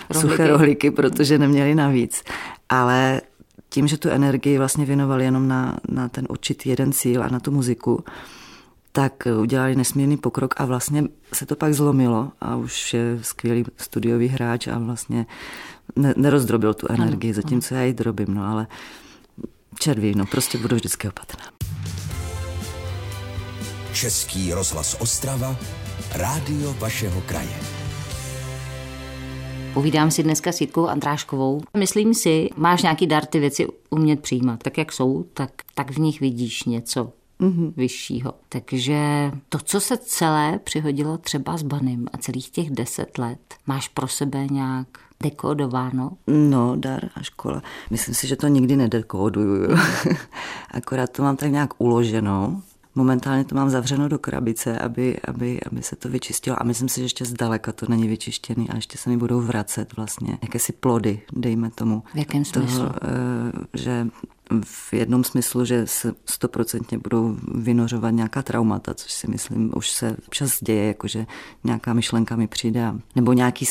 rohlíky. 0.10 0.31
suché 0.31 0.47
rohlíky, 0.47 0.91
protože 0.91 1.38
neměli 1.38 1.75
navíc, 1.75 2.23
ale 2.69 3.21
tím, 3.69 3.88
že 3.88 3.97
tu 3.97 4.10
energii 4.10 4.58
vlastně 4.58 4.86
věnovali 4.86 5.23
jenom 5.23 5.47
na, 5.47 5.77
na 5.89 6.10
ten 6.10 6.25
určitý 6.30 6.69
jeden 6.69 6.91
cíl 6.91 7.23
a 7.23 7.27
na 7.27 7.39
tu 7.39 7.51
muziku, 7.51 8.03
tak 8.91 9.27
udělali 9.41 9.75
nesmírný 9.75 10.17
pokrok 10.17 10.53
a 10.58 10.65
vlastně 10.65 11.03
se 11.34 11.45
to 11.45 11.56
pak 11.56 11.73
zlomilo 11.73 12.32
a 12.41 12.56
už 12.56 12.93
je 12.93 13.19
skvělý 13.21 13.65
studiový 13.77 14.27
hráč 14.27 14.67
a 14.67 14.80
vlastně 14.80 15.25
ne, 15.95 16.13
nerozdrobil 16.17 16.73
tu 16.73 16.88
energii, 16.89 17.32
ano, 17.32 17.36
zatímco 17.36 17.75
ano. 17.75 17.82
já 17.82 17.88
ji 17.88 17.93
drobím, 17.93 18.34
no 18.34 18.45
ale 18.45 18.67
červí, 19.80 20.13
no 20.15 20.25
prostě 20.25 20.58
budu 20.58 20.75
vždycky 20.75 21.08
opatrná. 21.08 21.45
Český 23.93 24.53
rozhlas 24.53 24.95
Ostrava, 24.99 25.56
rádio 26.15 26.73
vašeho 26.73 27.21
kraje. 27.21 27.77
Povídám 29.78 30.12
si 30.12 30.24
dneska 30.24 30.52
s 30.52 30.62
Jitkou 30.62 30.88
Andráškovou. 30.88 31.62
Myslím 31.78 32.13
si, 32.13 32.50
máš 32.56 32.84
nějaký 32.84 33.08
dar 33.08 33.26
ty 33.26 33.40
věci 33.40 33.68
umět 33.90 34.20
přijímat. 34.20 34.63
Tak 34.63 34.78
jak 34.78 34.92
jsou, 34.92 35.26
tak, 35.34 35.50
tak 35.76 35.92
v 35.92 35.98
nich 35.98 36.20
vidíš 36.20 36.63
něco 36.63 37.13
mm-hmm. 37.40 37.74
vyššího. 37.78 38.34
Takže 38.50 39.32
to, 39.50 39.58
co 39.63 39.80
se 39.80 39.98
celé 39.98 40.60
přihodilo 40.63 41.18
třeba 41.18 41.58
s 41.58 41.63
Banem 41.63 42.06
a 42.13 42.18
celých 42.18 42.50
těch 42.50 42.70
deset 42.70 43.18
let, 43.18 43.40
máš 43.68 43.88
pro 43.88 44.08
sebe 44.08 44.48
nějak 44.52 44.88
dekódováno? 45.24 46.12
No, 46.28 46.76
dar 46.76 47.10
a 47.16 47.24
škola. 47.24 47.62
Myslím 47.90 48.16
si, 48.16 48.28
že 48.28 48.36
to 48.36 48.48
nikdy 48.48 48.76
nedekóduju. 48.76 49.78
Akorát 50.72 51.10
to 51.10 51.24
mám 51.24 51.38
tak 51.38 51.52
nějak 51.52 51.70
uloženo. 51.78 52.62
Momentálně 52.97 53.45
to 53.45 53.55
mám 53.55 53.69
zavřeno 53.69 54.10
do 54.10 54.19
krabice, 54.19 54.79
aby, 54.79 55.17
aby, 55.27 55.60
aby 55.71 55.83
se 55.83 55.95
to 55.95 56.10
vyčistilo. 56.10 56.62
A 56.62 56.65
myslím 56.65 56.89
si, 56.89 56.99
že 56.99 57.05
ještě 57.05 57.25
zdaleka 57.25 57.71
to 57.71 57.86
není 57.89 58.07
vyčištěný 58.07 58.69
a 58.69 58.75
ještě 58.75 58.97
se 58.97 59.10
mi 59.10 59.17
budou 59.17 59.41
vracet 59.41 59.95
vlastně 59.95 60.38
jakési 60.41 60.73
plody, 60.73 61.21
dejme 61.33 61.69
tomu. 61.69 62.03
V 62.13 62.17
jakém 62.17 62.45
smyslu? 62.45 62.77
Toho, 62.77 62.89
eh, 63.01 63.77
že 63.77 64.07
v 64.63 64.93
jednom 64.93 65.23
smyslu, 65.23 65.65
že 65.65 65.88
se 65.88 66.13
stoprocentně 66.25 66.97
budou 66.97 67.38
vynořovat 67.55 68.10
nějaká 68.10 68.41
traumata, 68.41 68.93
což 68.93 69.12
si 69.12 69.27
myslím 69.27 69.71
už 69.75 69.89
se 69.89 70.17
občas 70.27 70.63
děje, 70.63 70.88
jakože 70.88 71.25
nějaká 71.63 71.93
myšlenka 71.93 72.36
mi 72.36 72.47
přijde, 72.47 72.93
nebo 73.15 73.33
nějaký, 73.33 73.65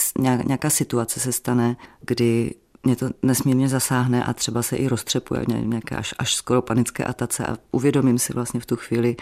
nějaká 0.46 0.70
situace 0.70 1.20
se 1.20 1.32
stane, 1.32 1.76
kdy 2.00 2.54
mě 2.86 2.96
to 2.96 3.10
nesmírně 3.22 3.68
zasáhne 3.68 4.24
a 4.24 4.32
třeba 4.32 4.62
se 4.62 4.76
i 4.76 4.88
roztřepuje 4.88 5.44
nějaké 5.48 5.96
až, 5.96 6.14
až 6.18 6.34
skoro 6.34 6.62
panické 6.62 7.04
atace 7.04 7.46
a 7.46 7.56
uvědomím 7.72 8.18
si 8.18 8.32
vlastně 8.32 8.60
v 8.60 8.66
tu 8.66 8.76
chvíli, 8.76 9.16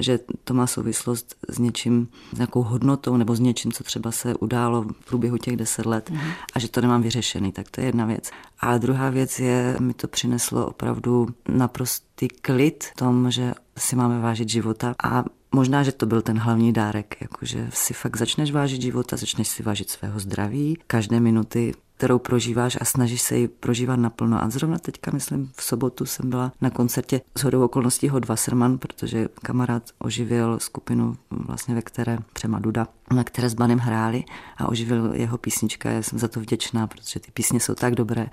že 0.00 0.18
to 0.44 0.54
má 0.54 0.66
souvislost 0.66 1.34
s 1.48 1.58
něčím, 1.58 2.08
s 2.32 2.38
nějakou 2.38 2.62
hodnotou 2.62 3.16
nebo 3.16 3.36
s 3.36 3.40
něčím, 3.40 3.72
co 3.72 3.84
třeba 3.84 4.10
se 4.10 4.34
událo 4.34 4.82
v 4.82 5.06
průběhu 5.06 5.36
těch 5.36 5.56
deset 5.56 5.86
let 5.86 6.10
mm. 6.10 6.18
a 6.54 6.58
že 6.58 6.68
to 6.68 6.80
nemám 6.80 7.02
vyřešený, 7.02 7.52
tak 7.52 7.70
to 7.70 7.80
je 7.80 7.86
jedna 7.86 8.04
věc. 8.04 8.30
A 8.60 8.78
druhá 8.78 9.10
věc 9.10 9.38
je, 9.38 9.76
mi 9.80 9.94
to 9.94 10.08
přineslo 10.08 10.66
opravdu 10.66 11.28
naprostý 11.48 12.28
klid 12.28 12.84
v 12.84 12.96
tom, 12.96 13.30
že 13.30 13.54
si 13.78 13.96
máme 13.96 14.20
vážit 14.20 14.48
života 14.48 14.94
a 15.04 15.24
Možná, 15.52 15.82
že 15.82 15.92
to 15.92 16.06
byl 16.06 16.22
ten 16.22 16.38
hlavní 16.38 16.72
dárek, 16.72 17.16
jakože 17.20 17.68
si 17.72 17.94
fakt 17.94 18.16
začneš 18.16 18.52
vážit 18.52 18.82
života, 18.82 19.16
začneš 19.16 19.48
si 19.48 19.62
vážit 19.62 19.90
svého 19.90 20.20
zdraví, 20.20 20.78
každé 20.86 21.20
minuty 21.20 21.74
kterou 22.00 22.18
prožíváš 22.18 22.78
a 22.80 22.84
snažíš 22.84 23.22
se 23.22 23.36
ji 23.36 23.48
prožívat 23.48 23.96
naplno. 23.96 24.44
A 24.44 24.50
zrovna 24.50 24.78
teďka, 24.78 25.10
myslím, 25.10 25.50
v 25.56 25.62
sobotu 25.62 26.06
jsem 26.06 26.30
byla 26.30 26.52
na 26.60 26.70
koncertě 26.70 27.20
s 27.38 27.42
hodou 27.44 27.64
okolností 27.64 28.08
Hod 28.08 28.28
Wasserman, 28.28 28.78
protože 28.78 29.28
kamarád 29.42 29.82
oživil 29.98 30.58
skupinu, 30.60 31.16
vlastně 31.30 31.74
ve 31.74 31.82
které 31.82 32.18
Přema 32.32 32.58
Duda, 32.58 32.88
na 33.14 33.24
které 33.24 33.48
s 33.48 33.54
Banem 33.54 33.78
hráli 33.78 34.24
a 34.56 34.68
oživil 34.68 35.10
jeho 35.14 35.38
písnička. 35.38 35.90
Já 35.90 36.02
jsem 36.02 36.18
za 36.18 36.28
to 36.28 36.40
vděčná, 36.40 36.86
protože 36.86 37.20
ty 37.20 37.30
písně 37.30 37.60
jsou 37.60 37.74
tak 37.74 37.94
dobré, 37.94 38.30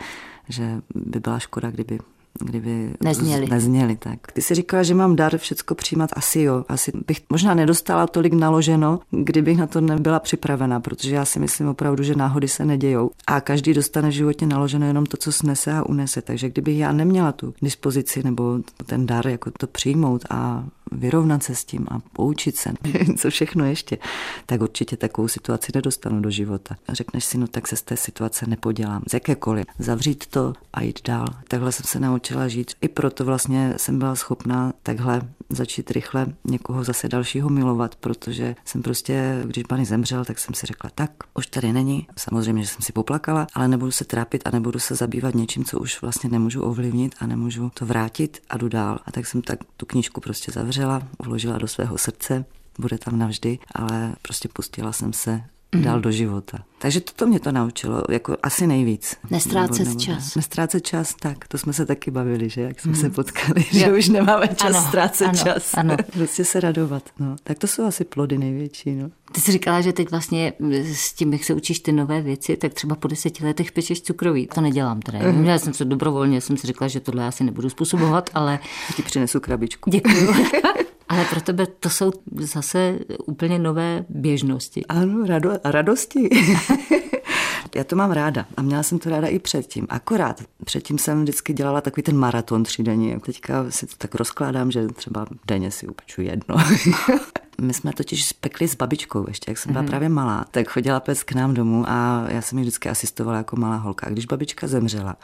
že 0.49 0.81
by 0.95 1.19
byla 1.19 1.39
škoda, 1.39 1.71
kdyby 1.71 1.99
kdyby 2.39 2.93
nezněli. 3.03 3.47
nezněli. 3.47 3.95
Tak. 3.95 4.31
Ty 4.31 4.41
jsi 4.41 4.55
říkala, 4.55 4.83
že 4.83 4.93
mám 4.93 5.15
dar 5.15 5.37
všecko 5.37 5.75
přijímat, 5.75 6.09
asi 6.13 6.41
jo. 6.41 6.65
Asi 6.67 6.91
bych 7.07 7.21
možná 7.29 7.53
nedostala 7.53 8.07
tolik 8.07 8.33
naloženo, 8.33 8.99
kdybych 9.11 9.57
na 9.57 9.67
to 9.67 9.81
nebyla 9.81 10.19
připravena, 10.19 10.79
protože 10.79 11.15
já 11.15 11.25
si 11.25 11.39
myslím 11.39 11.67
opravdu, 11.67 12.03
že 12.03 12.15
náhody 12.15 12.47
se 12.47 12.65
nedějou. 12.65 13.11
A 13.27 13.41
každý 13.41 13.73
dostane 13.73 14.09
v 14.09 14.13
životě 14.13 14.45
naloženo 14.45 14.85
jenom 14.87 15.05
to, 15.05 15.17
co 15.17 15.31
snese 15.31 15.73
a 15.73 15.83
unese. 15.83 16.21
Takže 16.21 16.49
kdybych 16.49 16.77
já 16.77 16.91
neměla 16.91 17.31
tu 17.31 17.53
dispozici 17.61 18.23
nebo 18.23 18.59
ten 18.85 19.05
dar, 19.05 19.27
jako 19.27 19.51
to 19.51 19.67
přijmout 19.67 20.25
a 20.29 20.65
vyrovnat 20.91 21.43
se 21.43 21.55
s 21.55 21.65
tím 21.65 21.87
a 21.91 21.99
poučit 22.13 22.55
se, 22.55 22.73
co 23.17 23.29
všechno 23.29 23.65
ještě, 23.65 23.97
tak 24.45 24.61
určitě 24.61 24.97
takovou 24.97 25.27
situaci 25.27 25.71
nedostanu 25.75 26.21
do 26.21 26.29
života. 26.29 26.75
A 26.87 26.93
řekneš 26.93 27.25
si, 27.25 27.37
no 27.37 27.47
tak 27.47 27.67
se 27.67 27.75
z 27.75 27.81
té 27.81 27.97
situace 27.97 28.45
nepodělám, 28.47 29.03
z 29.09 29.13
jakékoliv. 29.13 29.65
Zavřít 29.79 30.27
to 30.27 30.53
a 30.73 30.81
jít 30.81 30.99
dál. 31.05 31.27
Takhle 31.47 31.71
jsem 31.71 31.83
se 31.85 31.99
naučila 31.99 32.26
žít. 32.47 32.71
I 32.81 32.87
proto 32.87 33.25
vlastně 33.25 33.73
jsem 33.77 33.99
byla 33.99 34.15
schopná 34.15 34.73
takhle 34.83 35.21
začít 35.49 35.91
rychle 35.91 36.25
někoho 36.43 36.83
zase 36.83 37.07
dalšího 37.07 37.49
milovat, 37.49 37.95
protože 37.95 38.55
jsem 38.65 38.81
prostě, 38.81 39.41
když 39.45 39.63
Bany 39.63 39.85
zemřel, 39.85 40.25
tak 40.25 40.39
jsem 40.39 40.55
si 40.55 40.65
řekla, 40.65 40.89
tak 40.95 41.11
už 41.33 41.47
tady 41.47 41.73
není. 41.73 42.07
Samozřejmě, 42.17 42.63
že 42.63 42.69
jsem 42.69 42.81
si 42.81 42.93
poplakala, 42.93 43.47
ale 43.53 43.67
nebudu 43.67 43.91
se 43.91 44.05
trápit 44.05 44.47
a 44.47 44.51
nebudu 44.51 44.79
se 44.79 44.95
zabývat 44.95 45.35
něčím, 45.35 45.65
co 45.65 45.79
už 45.79 46.01
vlastně 46.01 46.29
nemůžu 46.29 46.61
ovlivnit 46.61 47.15
a 47.19 47.27
nemůžu 47.27 47.71
to 47.73 47.85
vrátit 47.85 48.41
a 48.49 48.57
jdu 48.57 48.69
dál. 48.69 48.99
A 49.05 49.11
tak 49.11 49.27
jsem 49.27 49.41
tak 49.41 49.59
tu 49.77 49.85
knížku 49.85 50.21
prostě 50.21 50.51
zavřela, 50.51 51.03
uložila 51.27 51.57
do 51.57 51.67
svého 51.67 51.97
srdce, 51.97 52.45
bude 52.79 52.97
tam 52.97 53.19
navždy, 53.19 53.59
ale 53.75 54.15
prostě 54.21 54.49
pustila 54.53 54.91
jsem 54.91 55.13
se 55.13 55.41
mm. 55.75 55.81
dál 55.81 55.99
do 55.99 56.11
života. 56.11 56.57
Takže 56.79 57.01
toto 57.01 57.27
mě 57.27 57.39
to 57.39 57.51
naučilo, 57.51 58.03
jako 58.09 58.37
asi 58.43 58.67
nejvíc. 58.67 59.15
Nestrácet 59.29 59.79
nebo, 59.79 59.89
nebo, 59.89 59.99
čas. 59.99 60.35
Nestrácet 60.35 60.85
čas, 60.85 61.15
tak, 61.19 61.47
to 61.47 61.57
jsme 61.57 61.73
se 61.73 61.85
taky 61.85 62.11
bavili, 62.11 62.49
že 62.49 62.61
jak 62.61 62.79
jsme 62.79 62.91
mm. 62.91 62.97
se 62.97 63.09
potkali, 63.09 63.65
jo. 63.71 63.79
že 63.79 63.93
už 63.93 64.09
nemáme 64.09 64.47
čas 64.47 64.75
ano, 64.75 64.87
ztrácet 64.87 65.27
ano, 65.27 65.37
čas. 65.43 65.73
Ano. 65.73 65.97
prostě 66.13 66.45
se 66.45 66.59
radovat. 66.59 67.03
No. 67.19 67.35
Tak 67.43 67.59
to 67.59 67.67
jsou 67.67 67.85
asi 67.85 68.05
plody 68.05 68.37
největší. 68.37 68.95
No. 68.95 69.09
Ty 69.31 69.41
jsi 69.41 69.51
říkala, 69.51 69.81
že 69.81 69.93
teď 69.93 70.11
vlastně 70.11 70.53
s 70.93 71.13
tím, 71.13 71.33
jak 71.33 71.43
se 71.43 71.53
učíš 71.53 71.79
ty 71.79 71.91
nové 71.91 72.21
věci, 72.21 72.57
tak 72.57 72.73
třeba 72.73 72.95
po 72.95 73.07
deseti 73.07 73.45
letech 73.45 73.71
pečeš 73.71 74.01
cukroví. 74.01 74.47
To 74.47 74.61
nedělám 74.61 74.99
teda. 74.99 75.31
Mm. 75.31 75.45
Já 75.45 75.59
jsem 75.59 75.73
se 75.73 75.85
dobrovolně, 75.85 76.41
jsem 76.41 76.57
si 76.57 76.67
řekla, 76.67 76.87
že 76.87 76.99
tohle 76.99 77.27
asi 77.27 77.43
nebudu 77.43 77.69
způsobovat, 77.69 78.29
ale... 78.33 78.59
Ti 78.95 79.03
přinesu 79.03 79.39
krabičku. 79.39 79.89
Děkuji. 79.89 80.27
Ale 81.09 81.25
pro 81.25 81.41
tebe 81.41 81.67
to 81.67 81.89
jsou 81.89 82.11
zase 82.39 82.99
úplně 83.25 83.59
nové 83.59 84.05
běžnosti. 84.09 84.85
Ano, 84.85 85.25
rado, 85.25 85.51
radosti. 85.63 86.29
Já 87.75 87.83
to 87.83 87.95
mám 87.95 88.11
ráda 88.11 88.45
a 88.57 88.61
měla 88.61 88.83
jsem 88.83 88.99
to 88.99 89.09
ráda 89.09 89.27
i 89.27 89.39
předtím. 89.39 89.87
Akorát 89.89 90.43
předtím 90.65 90.97
jsem 90.97 91.21
vždycky 91.21 91.53
dělala 91.53 91.81
takový 91.81 92.03
ten 92.03 92.17
maraton 92.17 92.63
třídenní. 92.63 93.19
Teďka 93.19 93.65
si 93.69 93.87
to 93.87 93.93
tak 93.97 94.15
rozkládám, 94.15 94.71
že 94.71 94.87
třeba 94.87 95.25
denně 95.47 95.71
si 95.71 95.87
upeču 95.87 96.21
jedno. 96.21 96.55
My 97.61 97.73
jsme 97.73 97.93
totiž 97.93 98.25
spekli 98.25 98.67
s 98.67 98.75
babičkou 98.75 99.25
ještě, 99.27 99.51
jak 99.51 99.57
jsem 99.57 99.71
byla 99.71 99.83
mm-hmm. 99.83 99.87
právě 99.87 100.09
malá, 100.09 100.45
tak 100.51 100.67
chodila 100.67 100.99
pec 100.99 101.23
k 101.23 101.31
nám 101.31 101.53
domů 101.53 101.83
a 101.87 102.25
já 102.29 102.41
jsem 102.41 102.57
ji 102.57 102.61
vždycky 102.61 102.89
asistovala 102.89 103.37
jako 103.37 103.55
malá 103.55 103.75
holka. 103.75 104.07
A 104.07 104.09
když 104.09 104.25
babička 104.25 104.67
zemřela, 104.67 105.15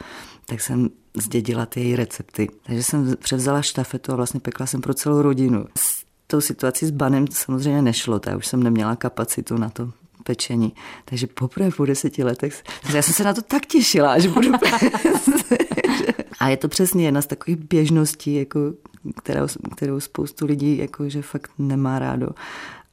tak 0.44 0.60
jsem 0.60 0.90
zdědila 1.16 1.66
ty 1.66 1.80
její 1.80 1.96
recepty. 1.96 2.48
Takže 2.66 2.82
jsem 2.82 3.14
převzala 3.16 3.62
štafetu 3.62 4.12
a 4.12 4.16
vlastně 4.16 4.40
pekla 4.40 4.66
jsem 4.66 4.80
pro 4.80 4.94
celou 4.94 5.22
rodinu. 5.22 5.66
S 5.78 6.04
tou 6.26 6.40
situací 6.40 6.86
s 6.86 6.90
banem 6.90 7.26
samozřejmě 7.30 7.82
nešlo, 7.82 8.20
tak 8.20 8.36
už 8.36 8.46
jsem 8.46 8.62
neměla 8.62 8.96
kapacitu 8.96 9.56
na 9.58 9.70
to 9.70 9.92
pečení. 10.24 10.72
Takže 11.04 11.26
poprvé 11.26 11.70
po 11.70 11.86
deseti 11.86 12.24
letech, 12.24 12.62
já 12.94 13.02
jsem 13.02 13.14
se 13.14 13.24
na 13.24 13.34
to 13.34 13.42
tak 13.42 13.66
těšila, 13.66 14.12
až 14.12 14.26
budu 14.26 14.52
A 16.38 16.48
je 16.48 16.56
to 16.56 16.68
přesně 16.68 17.04
jedna 17.04 17.22
z 17.22 17.26
takových 17.26 17.58
běžností, 17.58 18.34
jako, 18.34 18.60
kterou, 19.22 19.46
kterou 19.76 20.00
spoustu 20.00 20.46
lidí 20.46 20.78
jakože 20.78 21.22
fakt 21.22 21.50
nemá 21.58 21.98
rádo. 21.98 22.28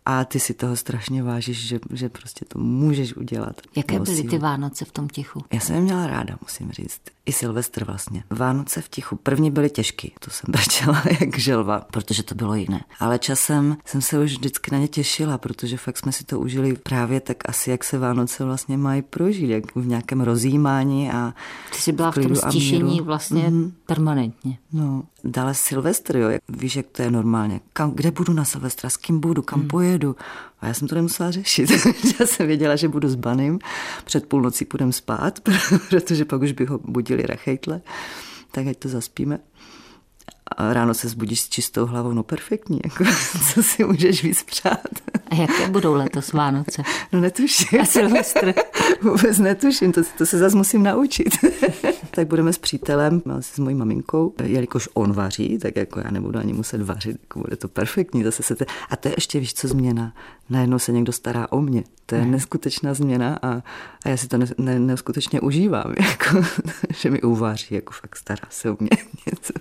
A 0.06 0.26
ty 0.26 0.40
si 0.40 0.54
toho 0.54 0.76
strašně 0.76 1.24
vážíš, 1.24 1.68
že, 1.68 1.80
že 1.94 2.10
prostě 2.10 2.46
to 2.46 2.60
můžeš 2.60 3.16
udělat. 3.16 3.62
Jaké 3.76 4.00
byly 4.00 4.24
ty 4.24 4.38
Vánoce 4.38 4.86
v 4.86 4.92
tom 4.92 5.10
tichu? 5.10 5.44
Já 5.54 5.60
jsem 5.60 5.76
je 5.76 5.82
měla 5.82 6.08
ráda, 6.08 6.38
musím 6.42 6.72
říct 6.72 7.02
i 7.26 7.34
Silvestr 7.34 7.84
vlastně. 7.86 8.24
Vánoce 8.30 8.82
v 8.82 8.90
tichu. 8.90 9.16
První 9.16 9.52
byly 9.52 9.70
těžký, 9.70 10.14
to 10.20 10.32
jsem 10.32 10.46
brečela 10.52 11.04
jak 11.20 11.38
želva, 11.38 11.86
protože 11.92 12.24
to 12.24 12.36
bylo 12.36 12.56
jiné. 12.56 12.84
Ale 13.00 13.20
časem 13.20 13.78
jsem 13.86 14.02
se 14.02 14.20
už 14.20 14.32
vždycky 14.32 14.72
na 14.72 14.78
ně 14.78 14.88
těšila, 14.88 15.38
protože 15.38 15.78
fakt 15.78 15.98
jsme 15.98 16.12
si 16.12 16.24
to 16.24 16.40
užili 16.40 16.74
právě 16.74 17.20
tak 17.20 17.38
asi, 17.50 17.72
jak 17.72 17.84
se 17.84 17.98
Vánoce 17.98 18.44
vlastně 18.44 18.78
mají 18.78 19.02
prožít, 19.02 19.50
jak 19.50 19.76
v 19.76 19.88
nějakém 19.88 20.22
rozjímání 20.22 21.12
a 21.12 21.34
Ty 21.72 21.78
jsi 21.78 21.92
byla 21.92 22.12
v, 22.12 22.18
v 22.18 22.22
tom 22.22 22.36
stišení 22.36 23.02
vlastně 23.02 23.44
mm-hmm. 23.44 23.72
permanentně. 23.86 24.58
No, 24.74 25.04
dále 25.24 25.54
Silvestr, 25.54 26.18
jo, 26.18 26.30
jak, 26.30 26.42
víš, 26.50 26.76
jak 26.76 26.86
to 26.92 27.02
je 27.02 27.12
normálně. 27.12 27.60
Kam, 27.74 27.92
kde 27.92 28.12
budu 28.12 28.34
na 28.34 28.46
Silvestra, 28.46 28.90
s 28.90 28.98
kým 28.98 29.20
budu, 29.20 29.42
kam 29.42 29.60
mm. 29.60 29.68
pojedu. 29.68 29.91
A 30.62 30.68
já 30.68 30.74
jsem 30.74 30.88
to 30.88 30.96
nemusela 30.96 31.32
řešit. 31.32 31.72
já 32.20 32.26
jsem 32.26 32.48
věděla, 32.48 32.76
že 32.76 32.88
budu 32.88 33.10
s 33.10 33.16
Banem, 33.16 33.60
před 34.04 34.26
půlnocí 34.26 34.66
půjdem 34.66 34.92
spát, 34.92 35.40
protože 35.90 36.26
pak 36.26 36.42
už 36.42 36.52
by 36.52 36.66
ho 36.66 36.80
budili 36.84 37.24
rachejtle, 37.24 37.82
tak 38.52 38.68
ať 38.68 38.78
to 38.78 38.90
zaspíme. 38.90 39.40
A 40.58 40.74
ráno 40.74 40.94
se 40.94 41.10
zbudíš 41.10 41.42
s 41.42 41.50
čistou 41.50 41.86
hlavou, 41.86 42.14
no 42.14 42.24
perfektní, 42.24 42.80
jako, 42.84 43.04
co 43.54 43.64
si 43.64 43.84
můžeš 43.84 44.24
víc 44.24 44.44
přát. 44.44 44.88
A 45.30 45.36
jaké 45.36 45.70
budou 45.70 45.94
letos 45.94 46.34
Vánoce? 46.34 46.84
No 47.12 47.22
netuším. 47.22 47.82
A 47.82 47.86
Silvestr? 47.86 48.54
Vůbec 49.02 49.40
netuším, 49.40 49.92
to, 49.92 50.02
to 50.18 50.26
se 50.26 50.38
zase 50.38 50.58
musím 50.58 50.84
naučit. 50.84 51.30
Tak 52.16 52.28
budeme 52.28 52.54
s 52.54 52.58
přítelem, 52.58 53.22
asi 53.38 53.54
s 53.54 53.60
mojí 53.60 53.76
maminkou, 53.76 54.34
jelikož 54.44 54.90
on 54.94 55.14
vaří, 55.14 55.58
tak 55.58 55.76
jako 55.76 56.00
já 56.00 56.12
nebudu 56.12 56.40
ani 56.40 56.54
muset 56.54 56.82
vařit, 56.82 57.18
jako 57.22 57.40
bude 57.40 57.56
to 57.56 57.68
perfektní. 57.68 58.24
Zase 58.24 58.44
se 58.44 58.56
te... 58.56 58.66
A 58.90 58.96
to 58.96 59.08
je 59.08 59.14
ještě, 59.18 59.40
víš 59.40 59.54
co, 59.54 59.68
změna. 59.68 60.14
Najednou 60.50 60.80
se 60.80 60.92
někdo 60.92 61.12
stará 61.12 61.52
o 61.52 61.62
mě. 61.62 61.84
To 62.06 62.16
je 62.16 62.26
neskutečná 62.26 62.94
změna 62.94 63.40
a, 63.42 63.52
a 64.06 64.10
já 64.10 64.18
si 64.18 64.28
to 64.28 64.38
ne, 64.38 64.46
ne, 64.58 64.80
neskutečně 64.80 65.42
užívám, 65.42 65.94
jako, 66.10 66.48
že 66.94 67.10
mi 67.10 67.22
uvaří, 67.22 67.76
jako 67.76 67.94
fakt 67.94 68.16
stará 68.16 68.48
se 68.50 68.72
o 68.72 68.78
mě. 68.80 68.90
Něco. 69.32 69.54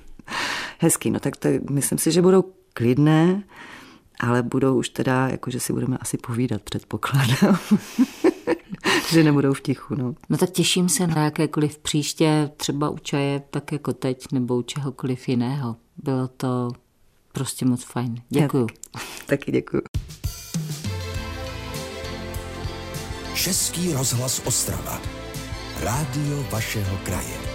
Hezký, 0.78 1.10
no 1.10 1.20
tak 1.20 1.36
to, 1.36 1.48
myslím 1.70 1.98
si, 1.98 2.12
že 2.12 2.22
budou 2.22 2.44
klidné, 2.72 3.42
ale 4.20 4.42
budou 4.42 4.78
už 4.78 4.88
teda, 4.88 5.28
jakože 5.28 5.60
si 5.60 5.72
budeme 5.72 5.98
asi 5.98 6.18
povídat, 6.18 6.62
předpokládám. 6.62 7.58
že 9.12 9.24
nebudou 9.24 9.52
v 9.52 9.60
tichu. 9.60 9.94
No. 9.94 10.14
no 10.28 10.36
tak 10.36 10.50
těším 10.50 10.88
se 10.88 11.06
na 11.06 11.24
jakékoliv 11.24 11.78
příště, 11.78 12.50
třeba 12.56 12.90
u 12.90 12.98
čaje, 12.98 13.42
tak 13.50 13.72
jako 13.72 13.92
teď, 13.92 14.32
nebo 14.32 14.56
u 14.56 14.62
čehokoliv 14.62 15.28
jiného. 15.28 15.76
Bylo 15.96 16.28
to 16.28 16.70
prostě 17.32 17.64
moc 17.64 17.84
fajn. 17.84 18.22
Děkuju. 18.28 18.66
Já, 18.96 19.00
taky 19.26 19.52
děkuju. 19.52 19.82
Český 23.34 23.92
rozhlas 23.92 24.42
Ostrava. 24.44 25.00
Rádio 25.80 26.44
vašeho 26.50 26.98
kraje. 27.04 27.49